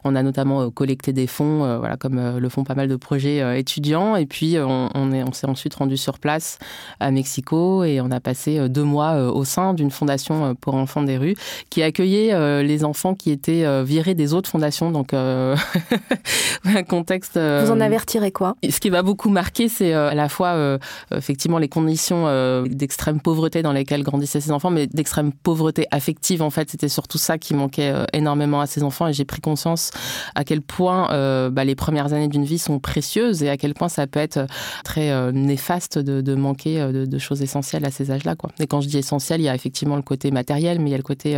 [0.05, 4.17] on a notamment collecté des fonds, voilà, comme le font pas mal de projets étudiants.
[4.17, 6.59] Et puis on, on est, on s'est ensuite rendu sur place
[6.99, 11.19] à Mexico et on a passé deux mois au sein d'une fondation pour enfants des
[11.19, 11.35] rues
[11.69, 14.91] qui accueillait éduquer les enfants qui étaient virés des autres fondations.
[14.91, 15.13] Donc,
[16.65, 17.39] un contexte.
[17.39, 18.57] Vous en avertirez quoi?
[18.69, 20.79] Ce qui va beaucoup marquer, c'est à la fois
[21.15, 26.43] effectivement les conditions d'extrême pauvreté dans lesquelles grandissaient ces enfants, mais d'extrême pauvreté affective.
[26.43, 29.09] En fait, c'était surtout ça qui manquait énormément à ces enfants.
[29.09, 29.91] Et j'ai pris conscience
[30.35, 31.09] à quel point
[31.51, 34.47] bah, les premières années d'une vie sont précieuses et à quel point ça peut être
[34.85, 38.35] très néfaste de, manquer de, choses essentielles à ces âges-là.
[38.59, 40.95] Et quand je dis essentiel, il y a effectivement le côté matériel, mais il y
[40.95, 41.37] a le côté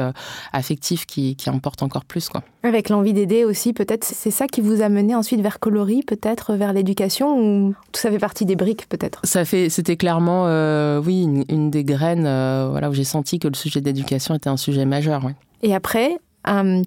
[0.52, 0.63] affectif
[1.06, 2.28] qui, qui importe encore plus.
[2.28, 2.42] Quoi.
[2.62, 6.54] Avec l'envie d'aider aussi, peut-être, c'est ça qui vous a mené ensuite vers Coloris, peut-être
[6.54, 9.20] vers l'éducation, ou tout ça fait partie des briques, peut-être?
[9.24, 13.48] Ça fait, c'était clairement, euh, oui, une, des graines, euh, voilà, où j'ai senti que
[13.48, 15.22] le sujet d'éducation était un sujet majeur.
[15.62, 16.18] Et après,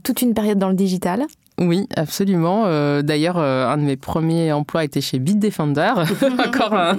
[0.03, 1.25] toute une période dans le digital.
[1.59, 2.65] Oui, absolument.
[2.67, 5.91] Euh, d'ailleurs, euh, un de mes premiers emplois était chez Bitdefender.
[6.45, 6.95] Encore un,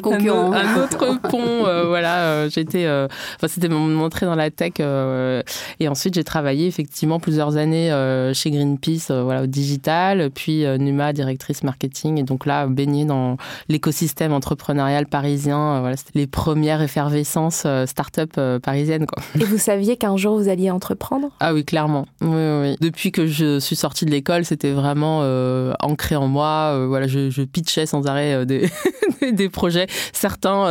[0.00, 0.52] concurrent.
[0.52, 1.66] Un, autre pont.
[1.66, 2.88] Euh, voilà, j'étais.
[2.88, 4.74] enfin, c'était mon entrée dans la tech.
[4.78, 7.90] et ensuite, j'ai travaillé effectivement plusieurs années
[8.32, 12.18] chez Greenpeace, voilà, au digital, puis Numa, directrice marketing.
[12.18, 15.80] Et donc là, baignée dans l'écosystème entrepreneurial parisien.
[15.80, 19.06] voilà, c'était les premières effervescences start-up parisiennes.
[19.06, 19.20] Quoi.
[19.40, 21.30] Et vous saviez qu'un jour vous alliez entreprendre?
[21.40, 22.06] Ah oui, clairement.
[22.20, 22.76] Oui, oui.
[22.80, 26.72] Depuis que je suis sortie de l'école, c'était vraiment euh, ancré en moi.
[26.72, 28.70] Euh, voilà, je, je, pitchais sans arrêt euh, des,
[29.32, 29.86] des projets.
[30.12, 30.64] Certains,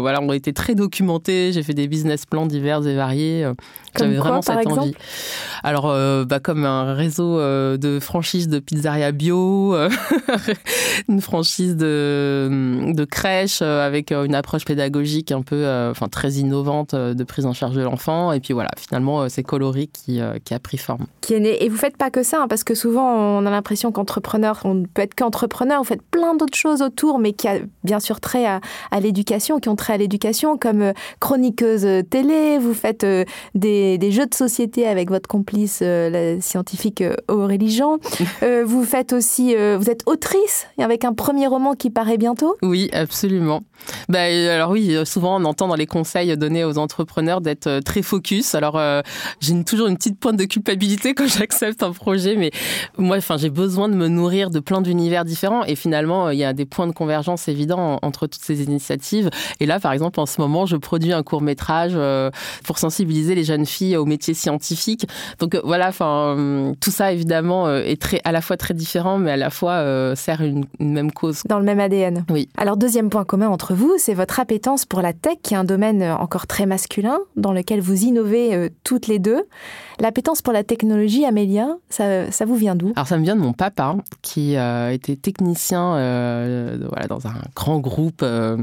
[0.00, 1.52] voilà, ont été très documentés.
[1.52, 3.50] J'ai fait des business plans divers et variés.
[3.98, 4.94] J'avais vraiment cette envie.
[5.62, 5.86] Alors,
[6.26, 9.76] bah, comme un réseau de franchises de pizzeria bio,
[11.08, 17.24] une franchise de, de crèche avec une approche pédagogique un peu, enfin très innovante de
[17.24, 18.32] prise en charge de l'enfant.
[18.32, 21.06] Et puis voilà, finalement, c'est Coloris qui, qui a pris forme.
[21.20, 21.64] Qui est né.
[21.64, 24.74] Et vous faites pas que ça, hein, parce que souvent on a l'impression qu'entrepreneur, on
[24.74, 28.20] ne peut être qu'entrepreneur, vous faites plein d'autres choses autour, mais qui a bien sûr
[28.20, 28.60] trait à,
[29.00, 34.26] l'éducation, qui ont trait à l'éducation, comme euh, chroniqueuse télé, vous faites euh, des, jeux
[34.26, 37.98] de société avec votre complice, euh, la scientifique Aurélie Jean.
[38.64, 42.56] vous faites aussi, vous êtes autrice, avec un premier roman qui paraît bientôt.
[42.62, 43.62] Oui, absolument.
[44.08, 48.54] Bah, alors oui, souvent on entend dans les conseils donnés aux entrepreneurs d'être très focus.
[48.54, 48.80] Alors
[49.40, 52.50] j'ai toujours une petite pointe de culpabilité quand j'accepte un projet, mais
[52.98, 55.64] moi, enfin, j'ai besoin de me nourrir de plein d'univers différents.
[55.64, 59.30] Et finalement, il y a des points de convergence évidents entre toutes ces initiatives.
[59.60, 62.30] Et là, par exemple, en ce moment, je produis un court métrage euh,
[62.64, 65.06] pour sensibiliser les jeunes filles aux métiers scientifiques.
[65.38, 69.18] Donc euh, voilà, enfin, euh, tout ça évidemment est très, à la fois très différent,
[69.18, 69.84] mais à la fois
[70.16, 71.42] sert une, une, même cause.
[71.48, 72.24] Dans le même ADN.
[72.30, 72.48] Oui.
[72.56, 75.64] Alors deuxième point commun entre vous, c'est votre appétence pour la tech, qui est un
[75.64, 79.44] domaine encore très masculin, dans lequel vous innovez toutes les deux.
[80.02, 82.92] L'appétence pour la technologie, Amélia, ça, vous vient d'où?
[82.96, 86.76] Alors ça me vient de mon papa, qui euh, était technicien euh,
[87.08, 88.56] dans un grand groupe euh,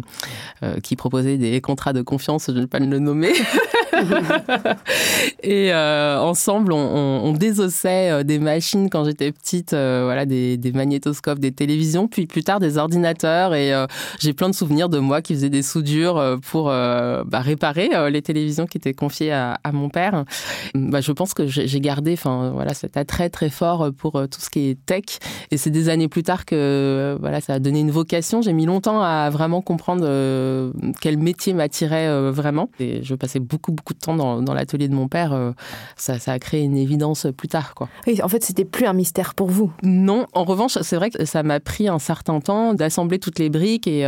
[0.84, 3.32] qui proposait des contrats de confiance, je ne vais pas le nommer.
[5.44, 12.08] et ensemble, on, on, désossait des machines quand j'étais petite, voilà, des, magnétoscopes, des télévisions,
[12.08, 13.54] puis plus tard des ordinateurs.
[13.54, 13.74] Et
[14.20, 18.66] j'ai plein de souvenirs de moi qui faisais des soudures pour bah, réparer les télévisions
[18.66, 20.26] qui étaient confiées à, mon père.
[20.74, 24.42] Bah, je pense que j'ai gardé, enfin voilà, cet attrait très fort pour euh, tout
[24.42, 25.04] ce qui est tech.
[25.52, 28.42] Et c'est des années plus tard que euh, voilà, ça a donné une vocation.
[28.42, 32.70] J'ai mis longtemps à vraiment comprendre euh, quel métier m'attirait vraiment.
[32.80, 35.54] Et je passais beaucoup beaucoup de temps dans, dans l'atelier de mon père.
[35.96, 37.90] Ça, ça, a créé une évidence plus tard, quoi.
[38.08, 39.72] Oui, en fait, c'était plus un mystère pour vous.
[39.84, 43.50] Non, en revanche, c'est vrai que ça m'a pris un certain temps d'assembler toutes les
[43.50, 44.04] briques et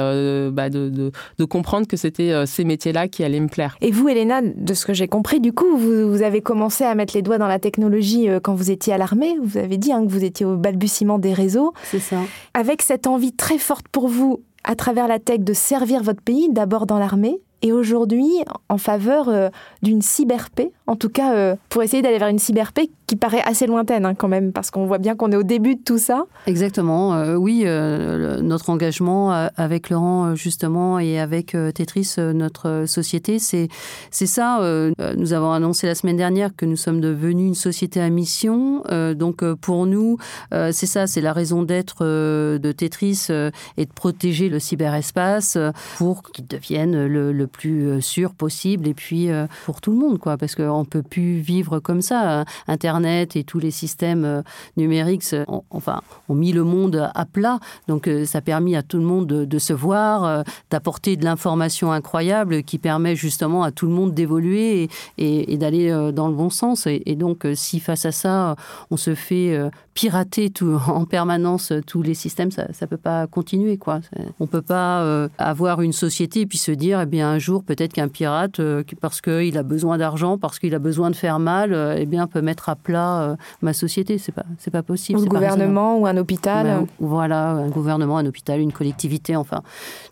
[0.51, 3.77] bah, de, de, de, comprendre que c'était ces métiers-là qui allaient me plaire.
[3.81, 6.95] Et vous, Elena, de ce que j'ai compris, du coup, vous, vous avez commencé à
[6.95, 9.35] mettre les doigts dans la technologie euh, quand vous étiez à l'armée.
[9.43, 11.73] Vous avez dit hein, que vous étiez au balbutiement des réseaux.
[11.83, 12.17] C'est ça.
[12.53, 16.49] Avec cette envie très forte pour vous, à travers la tech, de servir votre pays,
[16.51, 18.29] d'abord dans l'armée, et aujourd'hui
[18.69, 19.49] en faveur euh,
[19.81, 23.67] d'une cyberpaix, en tout cas euh, pour essayer d'aller vers une cyberpaix qui paraît assez
[23.67, 26.25] lointaine hein, quand même, parce qu'on voit bien qu'on est au début de tout ça.
[26.47, 33.69] Exactement, euh, oui, notre engagement avec Laurent justement et avec Tetris, notre société, c'est
[34.11, 34.59] ça.
[35.17, 38.83] nous avons annoncé la semaine dernière que nous sommes devenus une société à mission,
[39.15, 40.17] donc pour nous,
[40.51, 43.27] c'est ça, c'est la raison d'être de Tetris
[43.77, 45.57] et de protéger le cyberespace
[45.97, 49.97] pour qu'il devienne le, le plus euh, sûr possible et puis euh, pour tout le
[49.97, 52.45] monde, quoi, parce qu'on ne peut plus vivre comme ça.
[52.67, 54.41] Internet et tous les systèmes euh,
[54.77, 55.23] numériques
[55.69, 59.27] enfin, ont mis le monde à plat, donc ça a permis à tout le monde
[59.27, 64.89] de, se voir, d'apporter de l'information incroyable qui permet justement à tout le monde d'évoluer
[65.17, 66.87] et, d'aller dans le bon sens.
[66.87, 68.55] Et, donc, si face à ça,
[68.89, 69.59] on se fait
[69.93, 70.51] pirater
[70.87, 73.77] en permanence tous les systèmes, ça ne peut pas continuer.
[73.77, 73.99] Quoi.
[74.39, 77.93] On ne peut pas avoir une société et puis se dire, eh bien, jour, peut-être
[77.93, 81.75] qu'un pirate, euh, parce qu'il a besoin d'argent, parce qu'il a besoin de faire mal,
[81.97, 84.17] eh bien, peut mettre à plat ma société.
[84.17, 85.19] C'est pas, c'est pas possible.
[85.19, 86.65] Un gouvernement ou un hôpital.
[86.65, 89.61] Ben, voilà, un gouvernement, un hôpital, une collectivité, enfin,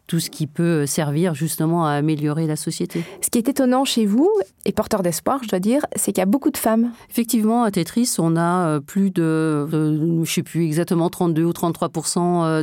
[0.08, 3.04] tout ce qui peut servir justement à améliorer la société.
[3.22, 4.30] Ce qui est étonnant chez vous,
[4.66, 6.92] et porteur d'espoir, je dois dire, c'est qu'il y a beaucoup de femmes.
[7.10, 11.90] Effectivement, à Tetris, on a plus de, je je sais plus exactement, 32 ou 33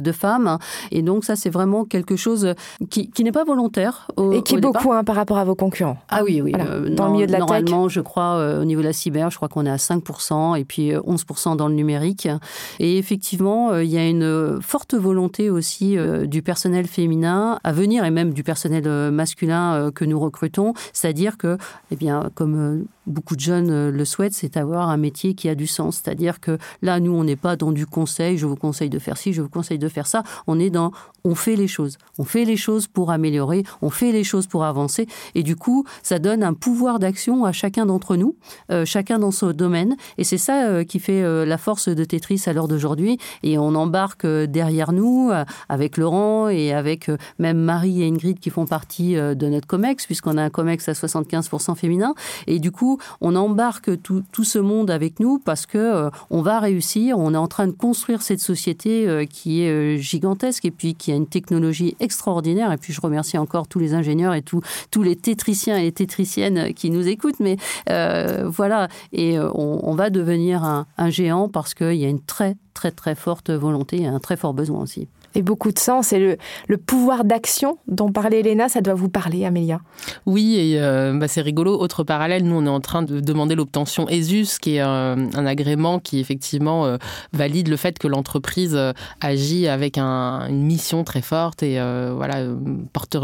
[0.00, 0.58] de femmes.
[0.90, 2.54] Et donc, ça, c'est vraiment quelque chose
[2.90, 4.08] qui, qui n'est pas volontaire.
[4.32, 5.98] et qui est beaucoup hein, par rapport à vos concurrents.
[6.08, 6.52] Ah oui, oui.
[6.58, 7.40] Euh, dans le milieu de la
[7.88, 10.64] je crois, euh, au niveau de la cyber, je crois qu'on est à 5% et
[10.64, 12.28] puis 11% euh, dans le numérique.
[12.78, 18.10] Et effectivement, il y a une forte volonté aussi du personnel féminin à venir, et
[18.10, 20.74] même du personnel masculin que nous recrutons.
[20.92, 21.58] C'est-à-dire que,
[21.90, 25.66] eh bien, comme beaucoup de jeunes le souhaitent, c'est avoir un métier qui a du
[25.66, 26.00] sens.
[26.02, 29.16] C'est-à-dire que là, nous, on n'est pas dans du conseil, je vous conseille de faire
[29.16, 30.22] ci, je vous conseille de faire ça.
[30.46, 30.92] On est dans,
[31.26, 31.98] on fait les choses.
[32.18, 35.06] On fait les choses pour améliorer, on fait les choses pour avancer.
[35.34, 38.36] Et du coup, ça donne un pouvoir d'action à chacun d'entre nous,
[38.70, 39.96] euh, chacun dans son domaine.
[40.18, 43.18] Et c'est ça euh, qui fait euh, la force de Tetris à l'heure d'aujourd'hui.
[43.42, 45.32] Et on embarque derrière nous,
[45.68, 50.36] avec Laurent et avec même Marie et Ingrid qui font partie de notre COMEX, puisqu'on
[50.36, 52.14] a un COMEX à 75% féminin.
[52.46, 56.60] Et du coup, on embarque tout, tout ce monde avec nous parce que on va
[56.60, 57.18] réussir.
[57.18, 61.14] On est en train de construire cette société qui est gigantesque et puis qui a
[61.14, 62.72] une technologie extraordinaire.
[62.72, 64.62] Et puis je remercie encore tous les ingénieurs et tous,
[65.02, 67.40] les tétriciens et les tétriciennes qui nous écoutent.
[67.40, 67.56] Mais
[67.90, 72.20] euh, voilà, et euh, on, va devenir un, un géant parce qu'il y a une
[72.20, 76.12] très très très forte volonté et un très fort besoin aussi et beaucoup de sens.
[76.12, 79.80] Et le, le pouvoir d'action dont parlait Elena, ça doit vous parler, Amélia.
[80.24, 81.78] Oui, et euh, bah, c'est rigolo.
[81.78, 86.00] Autre parallèle, nous, on est en train de demander l'obtention ESUS, qui est un, agrément
[86.00, 86.96] qui, effectivement, euh,
[87.32, 92.46] valide le fait que l'entreprise euh, agit avec un, une mission très forte et voilà,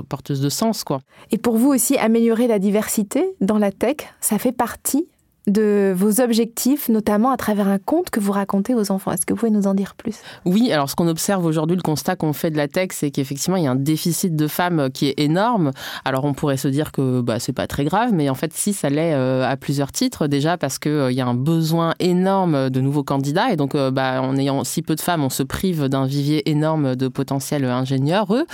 [0.08, 0.84] porteuse de sens.
[0.84, 1.00] Quoi.
[1.30, 5.06] Et pour vous aussi, améliorer la diversité dans la tech, ça fait partie
[5.48, 9.10] de vos objectifs, notamment à travers un conte que vous racontez aux enfants.
[9.10, 10.16] Est-ce que vous pouvez nous en dire plus?
[10.44, 13.56] Oui, alors ce qu'on observe aujourd'hui, le constat qu'on fait de la tech, c'est qu'effectivement,
[13.56, 15.72] il y a un déficit de femmes qui est énorme.
[16.04, 18.72] Alors on pourrait se dire que bah, c'est pas très grave, mais en fait, si,
[18.72, 20.28] ça l'est euh, à plusieurs titres.
[20.28, 23.90] Déjà parce qu'il euh, y a un besoin énorme de nouveaux candidats, et donc euh,
[23.90, 27.64] bah, en ayant si peu de femmes, on se prive d'un vivier énorme de potentiels
[27.64, 28.46] ingénieurs, eux.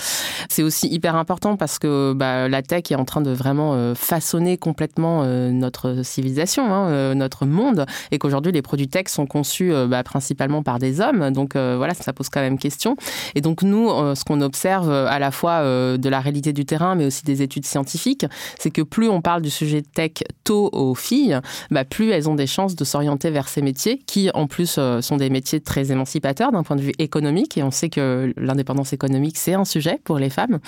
[0.49, 4.57] C'est aussi hyper important parce que bah, la tech est en train de vraiment façonner
[4.57, 6.73] complètement notre civilisation.
[6.73, 6.78] Hein.
[6.87, 11.01] Euh, notre monde, et qu'aujourd'hui les produits tech sont conçus euh, bah, principalement par des
[11.01, 11.31] hommes.
[11.31, 12.97] Donc euh, voilà, ça pose quand même question.
[13.35, 17.07] Et donc nous, ce qu'on observe à la fois de la réalité du terrain, mais
[17.07, 18.27] aussi des études scientifiques,
[18.59, 20.13] c'est que plus on parle du sujet tech
[20.45, 24.31] tôt aux filles, bah, plus elles ont des chances de s'orienter vers ces métiers, qui
[24.35, 27.57] en plus sont des métiers très émancipateurs d'un point de vue économique.
[27.59, 30.59] Et on sait que l'indépendance économique, c'est un sujet pour les femmes.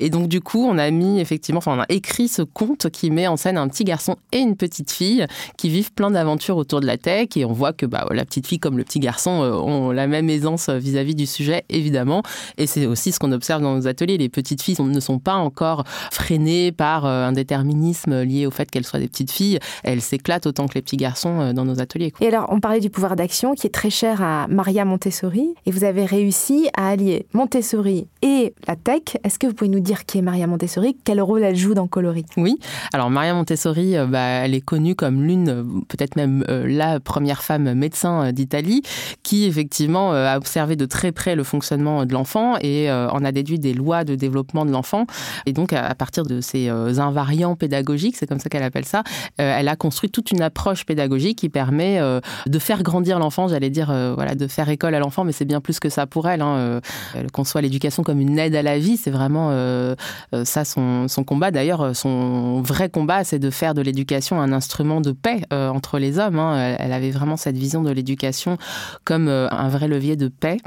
[0.00, 3.10] Et donc du coup, on a mis effectivement, enfin on a écrit ce conte qui
[3.10, 6.80] met en scène un petit garçon et une petite fille qui vivent plein d'aventures autour
[6.80, 9.42] de la tech et on voit que bah, la petite fille comme le petit garçon
[9.42, 12.22] euh, ont la même aisance vis-à-vis du sujet, évidemment.
[12.58, 14.18] Et c'est aussi ce qu'on observe dans nos ateliers.
[14.18, 18.70] Les petites filles ne sont pas encore freinées par euh, un déterminisme lié au fait
[18.70, 19.58] qu'elles soient des petites filles.
[19.84, 22.12] Elles s'éclatent autant que les petits garçons euh, dans nos ateliers.
[22.20, 25.70] Et alors, on parlait du pouvoir d'action qui est très cher à Maria Montessori et
[25.70, 29.02] vous avez réussi à allier Montessori et la tech.
[29.24, 30.96] Est-ce que vous pouvez nous dire qui est Maria Montessori?
[31.04, 32.58] Quel rôle elle joue dans Coloris Oui.
[32.92, 37.42] Alors, Maria Montessori, bah, elle est connue comme l'une euh, peut-être même euh, la première
[37.42, 38.82] femme médecin euh, d'Italie,
[39.22, 43.58] qui effectivement a observé de très près le fonctionnement de l'enfant et en a déduit
[43.58, 45.06] des lois de développement de l'enfant.
[45.46, 49.02] Et donc, à partir de ces invariants pédagogiques, c'est comme ça qu'elle appelle ça,
[49.36, 52.00] elle a construit toute une approche pédagogique qui permet
[52.46, 55.60] de faire grandir l'enfant, j'allais dire, voilà, de faire école à l'enfant, mais c'est bien
[55.60, 56.42] plus que ça pour elle.
[56.42, 56.80] Hein.
[57.14, 59.50] Elle conçoit l'éducation comme une aide à la vie, c'est vraiment
[60.44, 61.50] ça son, son combat.
[61.50, 65.98] D'ailleurs, son vrai combat, c'est de faire de l'éducation un instrument de paix euh, entre
[65.98, 66.38] les hommes.
[66.38, 66.76] Hein.
[66.78, 68.56] Elle avait vraiment cette vision de l'éducation
[69.04, 70.58] comme euh, un vrai levier de paix.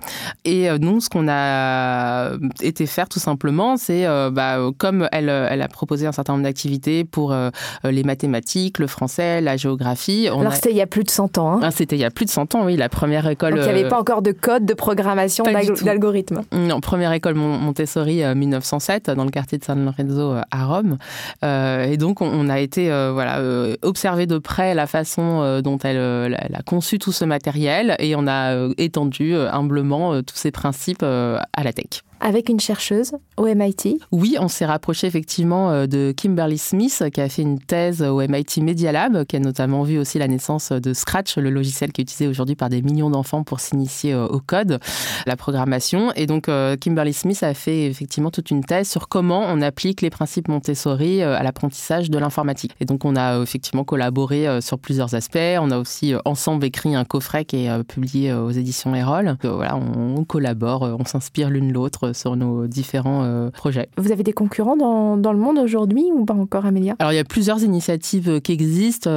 [0.43, 5.61] Et euh, nous, ce qu'on a été faire tout simplement, c'est bah, comme elle, elle
[5.61, 7.35] a proposé un certain nombre d'activités pour
[7.83, 10.27] les mathématiques, le français, la géographie.
[10.27, 11.53] Alors c'était il y a plus de 100 ans.
[11.53, 11.59] Hein.
[11.63, 13.55] Ah, c'était il y a plus de 100 ans, oui, la première école.
[13.55, 15.43] Donc il n'y avait pas encore de code de programmation
[15.83, 16.41] d'algorithme.
[16.51, 20.97] Non, première école Montessori 1907 dans le quartier de San Lorenzo à Rome.
[21.43, 23.41] et donc on a été voilà
[23.81, 28.15] observé de près la façon euh, dont euh, elle, a conçu tout ce matériel et
[28.15, 32.03] on a euh, étendu humblement tous ces principes à la tech.
[32.25, 33.99] Avec une chercheuse au MIT.
[34.11, 38.61] Oui, on s'est rapproché effectivement de Kimberly Smith, qui a fait une thèse au MIT
[38.61, 42.03] Media Lab, qui a notamment vu aussi la naissance de Scratch, le logiciel qui est
[42.03, 44.79] utilisé aujourd'hui par des millions d'enfants pour s'initier au code,
[45.27, 46.11] la programmation.
[46.15, 50.09] Et donc, Kimberly Smith a fait effectivement toute une thèse sur comment on applique les
[50.09, 52.71] principes Montessori à l'apprentissage de l'informatique.
[52.79, 55.37] Et donc, on a effectivement collaboré sur plusieurs aspects.
[55.37, 59.37] On a aussi ensemble écrit un coffret qui est publié aux éditions Erol.
[59.43, 63.89] Voilà, on collabore, on s'inspire l'une l'autre sur nos différents projets.
[63.97, 66.95] Vous avez des concurrents dans, dans le monde aujourd'hui ou pas encore, Amélia?
[66.99, 69.09] Alors, il y a plusieurs initiatives qui existent.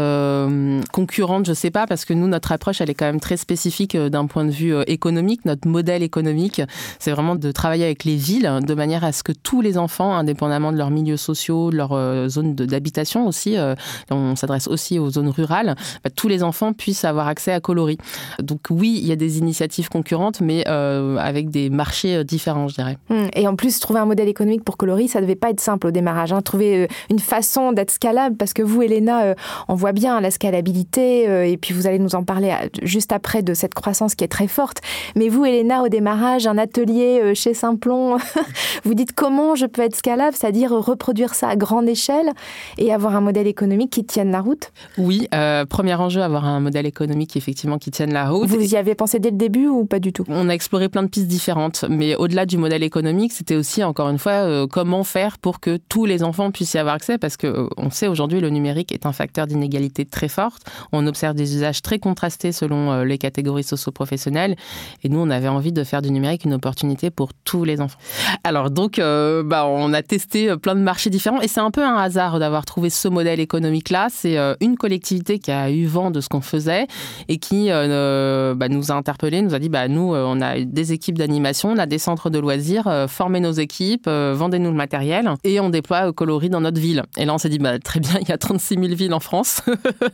[0.92, 3.36] concurrentes, je ne sais pas, parce que nous, notre approche, elle est quand même très
[3.36, 5.44] spécifique d'un point de vue économique.
[5.44, 6.61] Notre modèle économique,
[6.99, 10.14] c'est vraiment de travailler avec les villes de manière à ce que tous les enfants,
[10.14, 13.57] indépendamment de leurs milieux sociaux, de leur zone d'habitation aussi,
[14.11, 17.99] on s'adresse aussi aux zones rurales, bah, tous les enfants puissent avoir accès à Coloris.
[18.42, 22.68] Donc oui, il y a des initiatives concurrentes, mais euh, avec des marchés euh, différents,
[22.68, 22.99] je dirais.
[23.35, 25.91] Et en plus, trouver un modèle économique pour Coloris, ça devait pas être simple au
[25.91, 26.33] démarrage.
[26.33, 26.43] Hein.
[26.43, 29.35] Trouver euh, une façon d'être scalable, parce que vous, Elena,
[29.68, 33.55] on voit bien la scalabilité, et puis vous allez nous en parler juste après de
[33.55, 34.79] cette croissance qui est très forte.
[35.16, 38.18] Mais vous, Elena, au démarrage, un atelier chez Simplon,
[38.85, 42.31] vous dites comment je peux être scalable, c'est-à-dire reproduire ça à grande échelle
[42.79, 44.72] et avoir un modèle économique qui tienne la route?
[44.97, 45.29] Oui,
[45.68, 48.49] premier enjeu, avoir un modèle économique effectivement qui tienne la route.
[48.49, 50.24] Vous y avez pensé dès le début ou pas du tout?
[50.29, 54.08] On a exploré plein de pistes différentes, mais au-delà du modèle économique, c'était aussi encore
[54.08, 57.36] une fois euh, comment faire pour que tous les enfants puissent y avoir accès, parce
[57.36, 60.62] que euh, on sait aujourd'hui le numérique est un facteur d'inégalité très forte.
[60.92, 64.56] On observe des usages très contrastés selon euh, les catégories socio-professionnelles,
[65.02, 67.98] et nous on avait envie de faire du numérique une opportunité pour tous les enfants.
[68.44, 71.96] Alors donc, bah, on a testé plein de marchés différents, et c'est un peu un
[71.96, 74.08] hasard d'avoir trouvé ce modèle économique là.
[74.10, 76.86] C'est une collectivité qui a eu vent de ce qu'on faisait
[77.28, 81.18] et qui bah, nous a interpellés, nous a dit bah, nous, on a des équipes
[81.18, 85.61] d'animation, on a des centres de loisirs, euh, formez nos équipes, vendez-nous le matériel et
[85.61, 87.02] on déploie Coloris dans notre ville.
[87.16, 89.20] Et là, on s'est dit bah, très bien, il y a 36 000 villes en
[89.20, 89.62] France,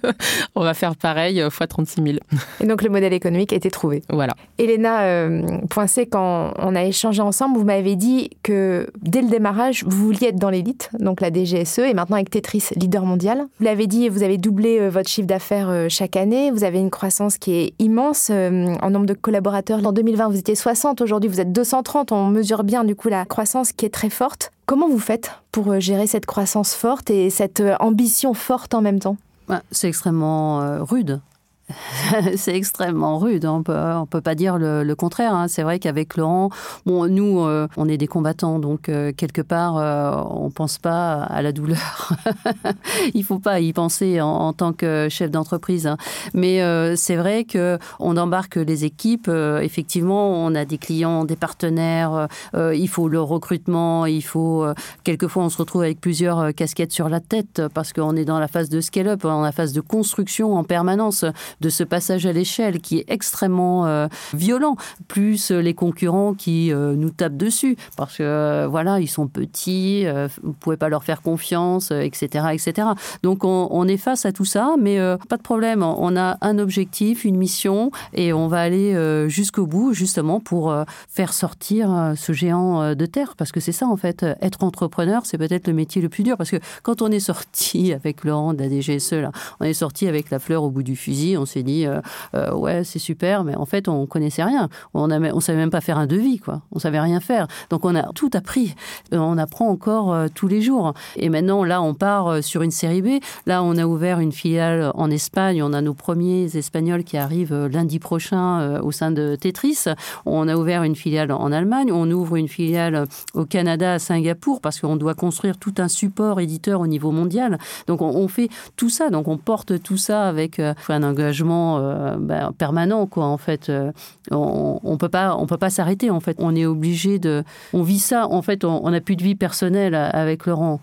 [0.54, 2.18] on va faire pareil fois 36 000.
[2.60, 4.02] Et donc le modèle économique a été trouvé.
[4.08, 4.34] Voilà.
[4.58, 5.28] Elena
[5.70, 10.28] Poincé, quand on a échangé ensemble, vous m'avez dit que dès le démarrage, vous vouliez
[10.28, 13.44] être dans l'élite, donc la DGSE, et maintenant avec Tetris, leader mondial.
[13.58, 16.50] Vous l'avez dit, vous avez doublé votre chiffre d'affaires chaque année.
[16.50, 19.84] Vous avez une croissance qui est immense euh, en nombre de collaborateurs.
[19.84, 22.12] En 2020, vous étiez 60, aujourd'hui vous êtes 230.
[22.12, 24.50] On mesure bien du coup la croissance qui est très forte.
[24.66, 28.82] Comment vous faites pour euh, gérer cette croissance forte et cette euh, ambition forte en
[28.82, 29.16] même temps?
[29.48, 31.20] Bah, C'est extrêmement rude.
[32.36, 33.46] c'est extrêmement rude.
[33.46, 33.76] On peut,
[34.10, 35.34] peut pas dire le, contraire.
[35.34, 35.48] Hein.
[35.48, 36.50] C'est vrai qu'avec Laurent,
[36.86, 41.22] bon, nous, euh, on est des combattants, donc euh, quelque part, euh, on pense pas
[41.22, 42.12] à la douleur.
[43.14, 45.86] Il faut pas y penser en, tant que chef d'entreprise.
[45.86, 45.96] Hein.
[46.32, 46.60] Mais
[46.96, 49.28] c'est vrai que on embarque les équipes.
[49.28, 52.28] effectivement, on a des clients, des partenaires.
[52.54, 54.06] il faut le recrutement.
[54.06, 54.66] Il faut
[55.02, 58.48] quelquefois, on se retrouve avec plusieurs casquettes sur la tête parce qu'on est dans la
[58.48, 61.24] phase de scale-up, dans la phase de construction en permanence
[61.60, 64.76] de ce passage à l'échelle qui est extrêmement euh, violent,
[65.08, 70.06] plus euh, les concurrents qui euh, nous tapent dessus parce que voilà, ils sont petits,
[70.42, 72.88] vous pouvez pas leur faire confiance, etc., etc.
[73.22, 74.98] Donc on, est face à tout ça, mais
[75.28, 75.82] pas de problème.
[75.82, 78.94] On a un objectif, une mission, et on va aller
[79.28, 80.74] jusqu'au bout, justement pour
[81.08, 84.24] faire sortir ce géant de terre, parce que c'est ça en fait.
[84.40, 87.92] Être entrepreneur, c'est peut-être le métier le plus dur, parce que quand on est sorti
[87.92, 89.14] avec Laurent de la DGSE,
[89.60, 92.00] on est sorti avec la fleur au bout du fusil, s'est dit euh,
[92.34, 94.68] euh, ouais c'est super, mais en fait on connaissait rien.
[94.94, 96.62] On ne on savait même pas faire un devis quoi.
[96.72, 97.46] On savait rien faire.
[97.70, 98.74] Donc on a tout appris.
[99.12, 100.94] Euh, on apprend encore tous les jours.
[101.16, 103.22] Et maintenant là on part sur une série B.
[103.46, 105.62] Là on a ouvert une filiale en Espagne.
[105.62, 109.84] On a nos premiers Espagnols qui arrivent lundi prochain au sein de Tetris.
[110.26, 111.90] On a ouvert une filiale en Allemagne.
[111.92, 116.40] On ouvre une filiale au Canada, à Singapour, parce qu'on doit construire tout un support
[116.40, 117.58] éditeur au niveau mondial.
[117.86, 119.10] Donc on, fait tout ça.
[119.10, 123.68] Donc on porte tout ça avec un engagement euh, ben, permanent quoi en fait.
[123.68, 123.92] Euh,
[124.30, 126.36] on, on peut pas on peut pas s'arrêter en fait.
[126.38, 128.64] On est obligé de on vit ça en fait.
[128.64, 130.80] On n'a plus de vie personnelle avec Laurent.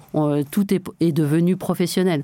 [0.51, 2.23] Tout est, est devenu professionnel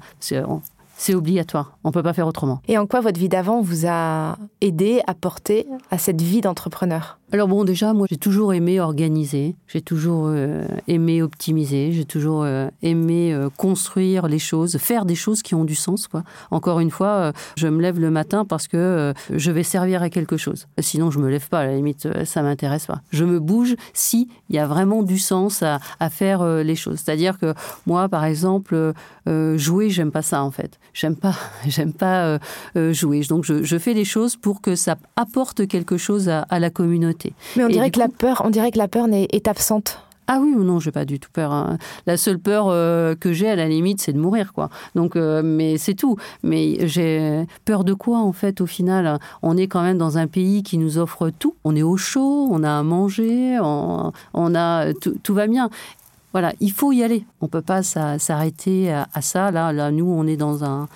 [1.15, 1.77] obligatoire.
[1.83, 2.61] On ne peut pas faire autrement.
[2.67, 7.17] Et en quoi votre vie d'avant vous a aidé, apporté à cette vie d'entrepreneur?
[7.33, 12.43] Alors bon, déjà, moi, j'ai toujours aimé organiser, j'ai toujours euh, aimé optimiser, j'ai toujours
[12.43, 16.07] euh, aimé euh, construire les choses, faire des choses qui ont du sens.
[16.07, 16.23] Quoi.
[16.51, 20.37] Encore une fois, je me lève le matin parce que je vais servir à quelque
[20.37, 20.67] chose.
[20.79, 21.59] Sinon, je me lève pas.
[21.59, 23.01] À la limite, ça m'intéresse pas.
[23.11, 26.99] Je me bouge si il y a vraiment du sens à, à faire les choses.
[27.03, 27.53] C'est-à-dire que
[27.85, 28.93] moi, par exemple,
[29.25, 30.79] jouer, j'aime pas ça en fait.
[30.97, 31.35] J'aime pas,
[31.67, 32.39] j'aime pas
[32.91, 33.21] jouer.
[33.29, 37.33] Donc je, fais les choses pour que ça apporte quelque chose à, la communauté.
[37.55, 39.99] Mais on dirait que la peur, on dirait que la peur est absente.
[40.29, 41.53] Ah oui ou non, j'ai pas du tout peur.
[41.53, 41.77] Hein.
[42.05, 44.69] La seule peur euh, que j'ai, à la limite, c'est de mourir, quoi.
[44.93, 46.17] Donc, euh, mais c'est tout.
[46.43, 50.27] Mais j'ai peur de quoi, en fait, au final On est quand même dans un
[50.27, 51.55] pays qui nous offre tout.
[51.63, 54.11] On est au chaud, on a à manger, on,
[54.55, 55.69] a tout, va bien.
[56.33, 57.25] Voilà, il faut y aller.
[57.41, 59.51] On peut pas s'arrêter à, ça.
[59.51, 60.87] Là, là, nous, on est dans un,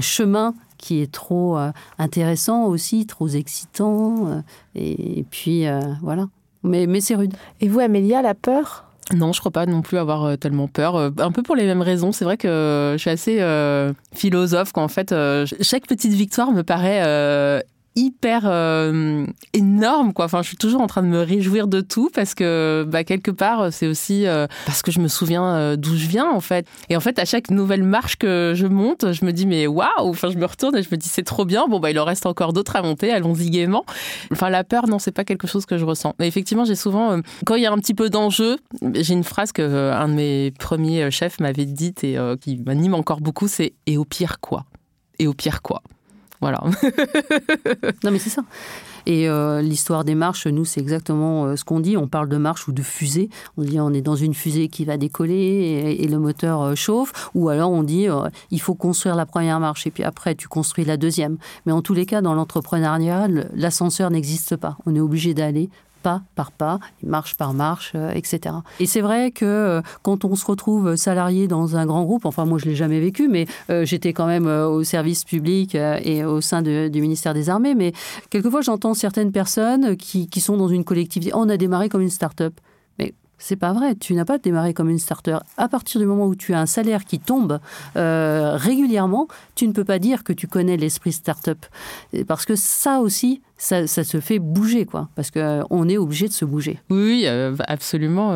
[0.00, 4.42] chemin qui est trop euh, intéressant aussi, trop excitant.
[4.74, 5.66] et puis,
[6.02, 6.26] voilà
[6.62, 7.34] mais, mais c'est rude.
[7.60, 8.84] Et vous, Amélia, la peur?
[9.14, 10.94] Non, je crois pas non plus avoir euh, tellement peur.
[10.94, 12.12] Euh, un peu pour les mêmes raisons.
[12.12, 15.14] C'est vrai que je suis assez euh, philosophe qu'en fait,
[15.62, 17.64] chaque petite victoire me paraît
[17.96, 20.26] hyper euh, énorme quoi.
[20.26, 23.30] Enfin je suis toujours en train de me réjouir de tout parce que bah, quelque
[23.30, 26.66] part c'est aussi euh, parce que je me souviens euh, d'où je viens en fait.
[26.88, 29.88] Et en fait à chaque nouvelle marche que je monte je me dis mais waouh!
[29.98, 31.66] Enfin je me retourne et je me dis c'est trop bien.
[31.66, 33.12] Bon bah il en reste encore d'autres à monter.
[33.12, 33.84] Allons-y gaiement.
[34.30, 36.14] Enfin la peur non c'est pas quelque chose que je ressens.
[36.20, 38.58] Mais effectivement j'ai souvent quand il y a un petit peu d'enjeu
[38.94, 43.20] j'ai une phrase que un de mes premiers chefs m'avait dite et qui m'anime encore
[43.20, 44.64] beaucoup c'est et au pire quoi?
[45.18, 45.82] Et au pire quoi?
[46.40, 46.60] Voilà.
[48.04, 48.42] non, mais c'est ça.
[49.06, 51.96] Et euh, l'histoire des marches, nous, c'est exactement euh, ce qu'on dit.
[51.96, 53.28] On parle de marche ou de fusée.
[53.56, 57.30] On dit on est dans une fusée qui va décoller et, le moteur euh, chauffe.
[57.34, 58.06] Ou alors on dit
[58.50, 61.36] il faut construire la première marche et puis après tu construis la deuxième.
[61.66, 64.76] Mais en tous les cas, dans l'entrepreneuriat, l'ascenseur n'existe pas.
[64.86, 65.70] On est obligé d'aller
[66.02, 68.56] pas par pas, marche par marche, euh, etc.
[68.78, 72.44] Et c'est vrai que euh, quand on se retrouve salarié dans un grand groupe, enfin
[72.44, 76.40] moi je l'ai jamais vécu, mais euh, j'étais quand même au service public et au
[76.40, 77.92] sein du ministère des Armées, mais
[78.30, 82.10] quelquefois j'entends certaines personnes qui, qui, sont dans une collectivité, on a démarré comme une
[82.10, 82.54] start-up.
[83.42, 83.94] C'est pas vrai.
[83.94, 85.38] Tu n'as pas démarré comme une starter.
[85.56, 87.58] À partir du moment où tu as un salaire qui tombe
[87.96, 91.58] euh, régulièrement, tu ne peux pas dire que tu connais l'esprit start-up.
[92.28, 95.08] Parce que ça aussi, ça, se fait bouger, quoi.
[95.16, 96.78] Parce qu'on euh, est obligé de se bouger.
[96.90, 98.34] Oui, euh, absolument.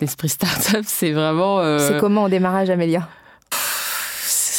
[0.00, 1.78] l'esprit start-up, c'est vraiment.
[1.78, 3.08] C'est comment au démarrage, Amélia?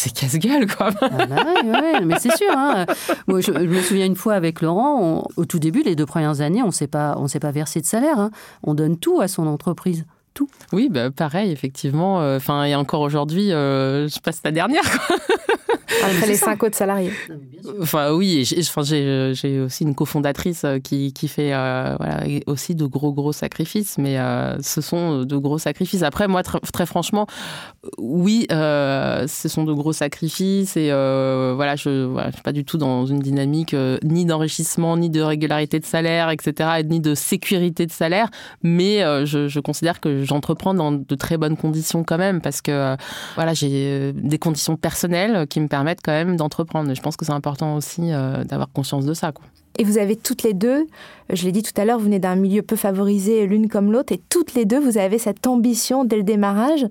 [0.07, 0.89] C'est casse-gueule, quoi.
[1.01, 1.43] Ah bah
[2.03, 2.51] mais c'est sûr.
[2.55, 2.85] Hein.
[3.27, 6.61] Moi, je, me souviens une fois avec Laurent, au tout début, les deux premières années,
[6.63, 8.19] on ne s'est pas versé de salaire.
[8.19, 8.31] Hein.
[8.63, 10.05] On donne tout à son entreprise.
[10.33, 10.49] Tout.
[10.71, 12.21] Oui, bah, pareil, effectivement.
[12.21, 14.83] Euh, enfin, et encore aujourd'hui, euh, je passe la dernière.
[16.03, 17.11] Après les cinq autres salariés.
[17.81, 23.13] Enfin oui, j'ai aussi une cofondatrice euh, qui, qui fait euh, voilà, aussi de gros
[23.13, 26.03] gros sacrifices, mais euh, ce sont de gros sacrifices.
[26.03, 27.25] Après moi très, franchement,
[27.97, 33.05] oui, ce sont de gros sacrifices et voilà, je ne suis pas du tout dans
[33.05, 38.29] une dynamique ni d'enrichissement, ni de régularité de salaire, etc., ni de sécurité de salaire,
[38.61, 42.95] mais je, je, considère que j'entreprends dans de très bonnes conditions quand même parce que
[43.35, 46.93] voilà, j'ai des conditions personnelles qui me permettent quand même d'entreprendre.
[46.93, 49.31] Je pense que c'est important aussi euh, d'avoir conscience de ça.
[49.79, 50.87] Et vous avez toutes les deux,
[51.31, 54.11] je l'ai dit tout à l'heure, vous venez d'un milieu peu favorisé l'une comme l'autre,
[54.11, 56.87] et toutes les deux, vous avez cette ambition dès le démarrage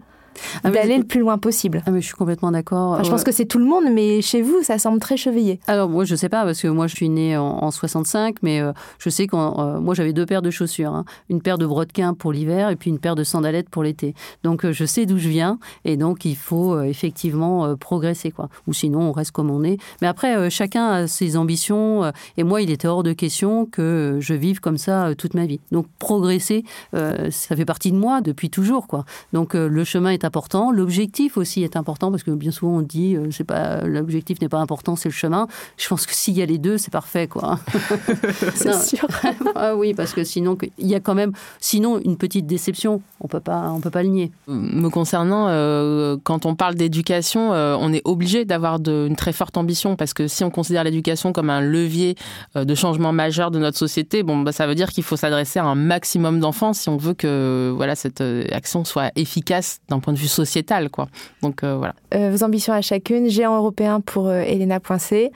[0.64, 1.82] ah, d'aller le plus loin possible.
[1.86, 3.02] Ah, mais je suis complètement d'accord.
[3.02, 5.60] je pense que c'est tout le monde, mais chez vous, ça semble très chevillé.
[5.66, 8.72] Alors, moi, je sais pas, parce que moi, je suis née en, 65, mais euh,
[8.98, 10.94] je sais que euh, moi, j'avais deux paires de chaussures.
[10.94, 11.04] Hein.
[11.28, 14.14] Une paire de brodequins pour l'hiver et puis une paire de sandalettes pour l'été.
[14.42, 18.48] Donc, euh, je sais d'où je viens et donc, il faut effectivement progresser, quoi.
[18.66, 19.78] Ou sinon, on reste comme on est.
[20.00, 24.34] Mais après, chacun a ses ambitions et moi, il était hors de question que je
[24.34, 25.60] vive comme ça toute ma vie.
[25.72, 29.04] Donc, progresser, ça fait partie de moi depuis toujours, quoi.
[29.32, 30.70] Donc, le chemin est important.
[30.70, 34.48] L'objectif aussi est important parce que bien souvent on dit euh, c'est pas l'objectif n'est
[34.48, 35.46] pas important, c'est le chemin.
[35.78, 37.58] Je pense que s'il y a les deux, c'est parfait quoi.
[38.54, 39.08] c'est sûr.
[39.54, 43.00] ah oui, parce que sinon il y a quand même sinon une petite déception.
[43.20, 44.30] On peut pas on peut pas le nier.
[44.48, 49.56] Me concernant, euh, quand on parle d'éducation, euh, on est obligé d'avoir une très forte
[49.56, 52.16] ambition parce que si on considère l'éducation comme un levier
[52.54, 55.64] de changement majeur de notre société, bon bah, ça veut dire qu'il faut s'adresser à
[55.64, 60.15] un maximum d'enfants si on veut que voilà cette action soit efficace d'un point de
[60.16, 61.08] vue sociétal, quoi.
[61.42, 61.94] Donc euh, voilà.
[62.14, 65.30] Euh, vos ambitions à chacune, géant européen pour euh, Elena Poincé,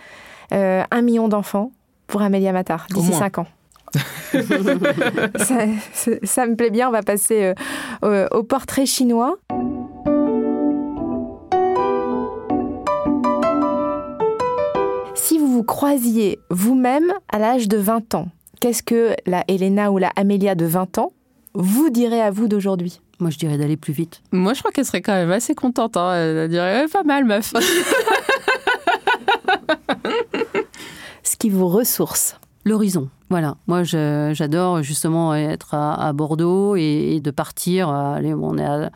[0.52, 1.70] un million d'enfants
[2.08, 3.46] pour Amélia Matar d'ici 5 ans.
[4.32, 7.54] ça, me plaît bien, on va passer
[8.02, 9.36] au portrait chinois.
[15.14, 18.26] Si vous vous croisiez vous-même à l'âge de 20 ans,
[18.60, 21.12] qu'est-ce que la Elena ou la Amélia de 20 ans
[21.54, 24.22] vous dirait à vous d'aujourd'hui moi, je dirais d'aller plus vite.
[24.32, 25.98] Moi, je crois qu'elle serait quand même assez contente.
[25.98, 26.14] Hein.
[26.14, 27.52] Elle dirait pas mal, meuf.
[31.22, 32.36] Ce qui vous ressource.
[32.64, 33.10] L'horizon.
[33.30, 37.88] Voilà, moi j'adore justement être à, Bordeaux et, de partir.
[37.88, 38.90] Allez, on est à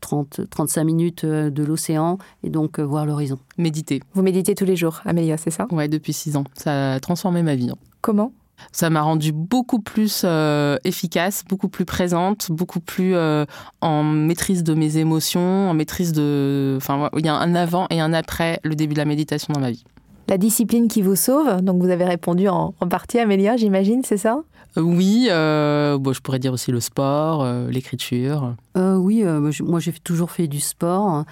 [0.00, 3.38] 30, 35 minutes de l'océan et donc voir l'horizon.
[3.58, 4.02] Méditer.
[4.14, 5.68] Vous méditez tous les jours, Amélia, c'est ça?
[5.70, 6.44] Ouais, depuis 6 ans.
[6.54, 7.68] Ça a transformé ma vie.
[7.70, 7.76] Hein.
[8.00, 8.32] Comment?
[8.72, 13.44] Ça m'a rendue beaucoup plus euh, efficace, beaucoup plus présente, beaucoup plus euh,
[13.80, 16.74] en maîtrise de mes émotions, en maîtrise de.
[16.76, 19.60] Enfin, il y a un avant et un après le début de la méditation dans
[19.60, 19.84] ma vie.
[20.28, 24.40] La discipline qui vous sauve, donc vous avez répondu en, partie, Amélia, j'imagine, c'est ça?
[24.76, 28.54] Euh, Oui, bon, je pourrais dire aussi le sport, l'écriture.
[28.74, 31.24] oui, moi j'ai toujours fait du sport.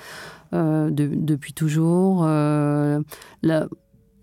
[0.53, 2.25] depuis toujours.
[2.25, 3.67] La,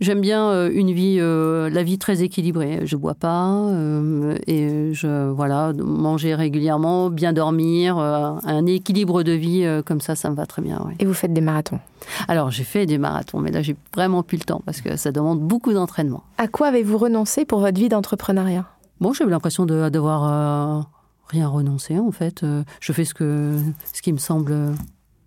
[0.02, 2.80] J'aime bien euh, une vie, euh, la vie très équilibrée.
[2.86, 9.64] Je bois pas euh, et je voilà manger régulièrement, bien dormir, un équilibre de vie
[9.86, 10.88] comme ça, ça me va très bien.
[10.98, 11.80] Et vous faites des marathons?
[12.28, 15.12] Alors j'ai fait des marathons, mais là j'ai vraiment plus le temps parce que ça
[15.12, 16.24] demande beaucoup d'entraînement.
[16.40, 18.66] À quoi avez-vous renoncé pour votre vie d'entrepreneuriat?
[19.00, 20.90] Bon, j'ai l'impression de devoir
[21.28, 22.44] rien renoncer en fait.
[22.80, 23.56] Je fais ce que
[23.94, 24.74] ce qui me semble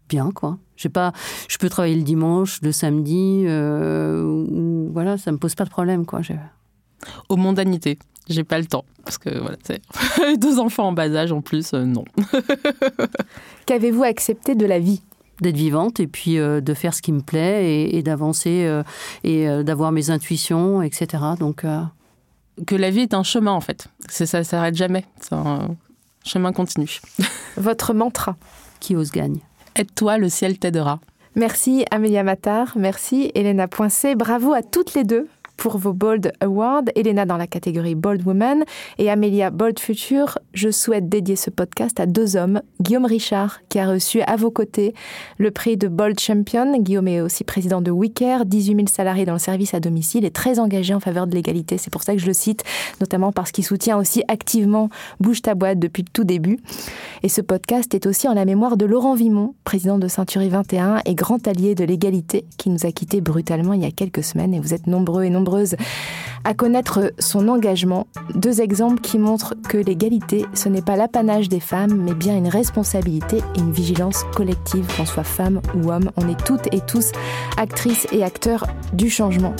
[0.08, 0.58] bien, quoi.
[0.76, 1.12] Je pas,
[1.48, 6.04] je peux travailler le dimanche, le samedi, euh, voilà, ça me pose pas de problème,
[6.04, 6.20] quoi.
[7.28, 7.98] Aux mondanités,
[8.28, 9.56] j'ai pas le temps parce que voilà,
[10.38, 12.04] deux enfants en bas âge en plus, euh, non.
[13.66, 15.02] Qu'avez-vous accepté de la vie?
[15.40, 18.82] D'être vivante et puis euh, de faire ce qui me plaît et, d'avancer
[19.24, 21.22] et d'avoir mes intuitions, etc.
[21.40, 21.66] Donc
[22.66, 23.88] que la vie est un chemin en fait.
[24.08, 25.04] C'est ça, s'arrête jamais.
[25.20, 25.76] C'est un
[26.24, 27.00] chemin continu.
[27.56, 28.36] Votre mantra?
[28.80, 29.40] Qui ose gagne.
[29.76, 31.00] Aide-toi, le ciel t'aidera.
[31.36, 36.84] Merci Amélia Matar, merci Elena Poincé, bravo à toutes les deux pour vos Bold Awards.
[36.94, 38.64] Elena dans la catégorie Bold Woman
[38.98, 40.38] et Amelia Bold Future.
[40.52, 42.60] Je souhaite dédier ce podcast à deux hommes.
[42.80, 44.94] Guillaume Richard, qui a reçu à vos côtés
[45.38, 46.78] le prix de Bold Champion.
[46.78, 50.30] Guillaume est aussi président de WeCare, 18 000 salariés dans le service à domicile et
[50.30, 51.78] très engagé en faveur de l'égalité.
[51.78, 52.64] C'est pour ça que je le cite,
[53.00, 54.88] notamment parce qu'il soutient aussi activement
[55.20, 56.58] Bouge ta boîte depuis le tout début.
[57.22, 61.00] Et ce podcast est aussi en la mémoire de Laurent Vimon, président de Century 21
[61.04, 64.54] et grand allié de l'égalité, qui nous a quittés brutalement il y a quelques semaines.
[64.54, 65.43] Et vous êtes nombreux et nombreux
[66.44, 68.06] à connaître son engagement.
[68.34, 72.48] Deux exemples qui montrent que l'égalité, ce n'est pas l'apanage des femmes, mais bien une
[72.48, 76.10] responsabilité et une vigilance collective, qu'on soit femme ou homme.
[76.16, 77.12] On est toutes et tous
[77.56, 79.54] actrices et acteurs du changement.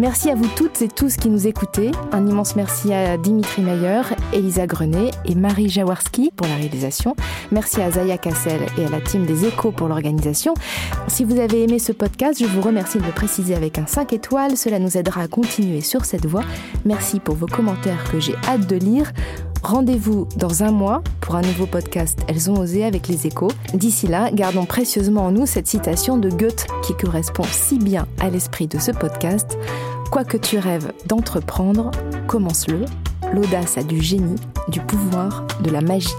[0.00, 1.90] Merci à vous toutes et tous qui nous écoutez.
[2.12, 7.16] Un immense merci à Dimitri Meyer, Elisa Grenet et Marie Jaworski pour la réalisation.
[7.50, 10.54] Merci à Zaya Kassel et à la team des échos pour l'organisation.
[11.08, 14.12] Si vous avez aimé ce podcast, je vous remercie de le préciser avec un 5
[14.12, 14.56] étoiles.
[14.56, 16.44] Cela nous aidera à continuer sur cette voie.
[16.84, 19.12] Merci pour vos commentaires que j'ai hâte de lire.
[19.62, 23.50] Rendez-vous dans un mois pour un nouveau podcast Elles ont osé avec les échos.
[23.74, 28.30] D'ici là, gardons précieusement en nous cette citation de Goethe qui correspond si bien à
[28.30, 29.58] l'esprit de ce podcast.
[30.10, 31.90] Quoi que tu rêves d'entreprendre,
[32.26, 32.84] commence-le.
[33.34, 36.14] L'audace a du génie, du pouvoir, de la magie.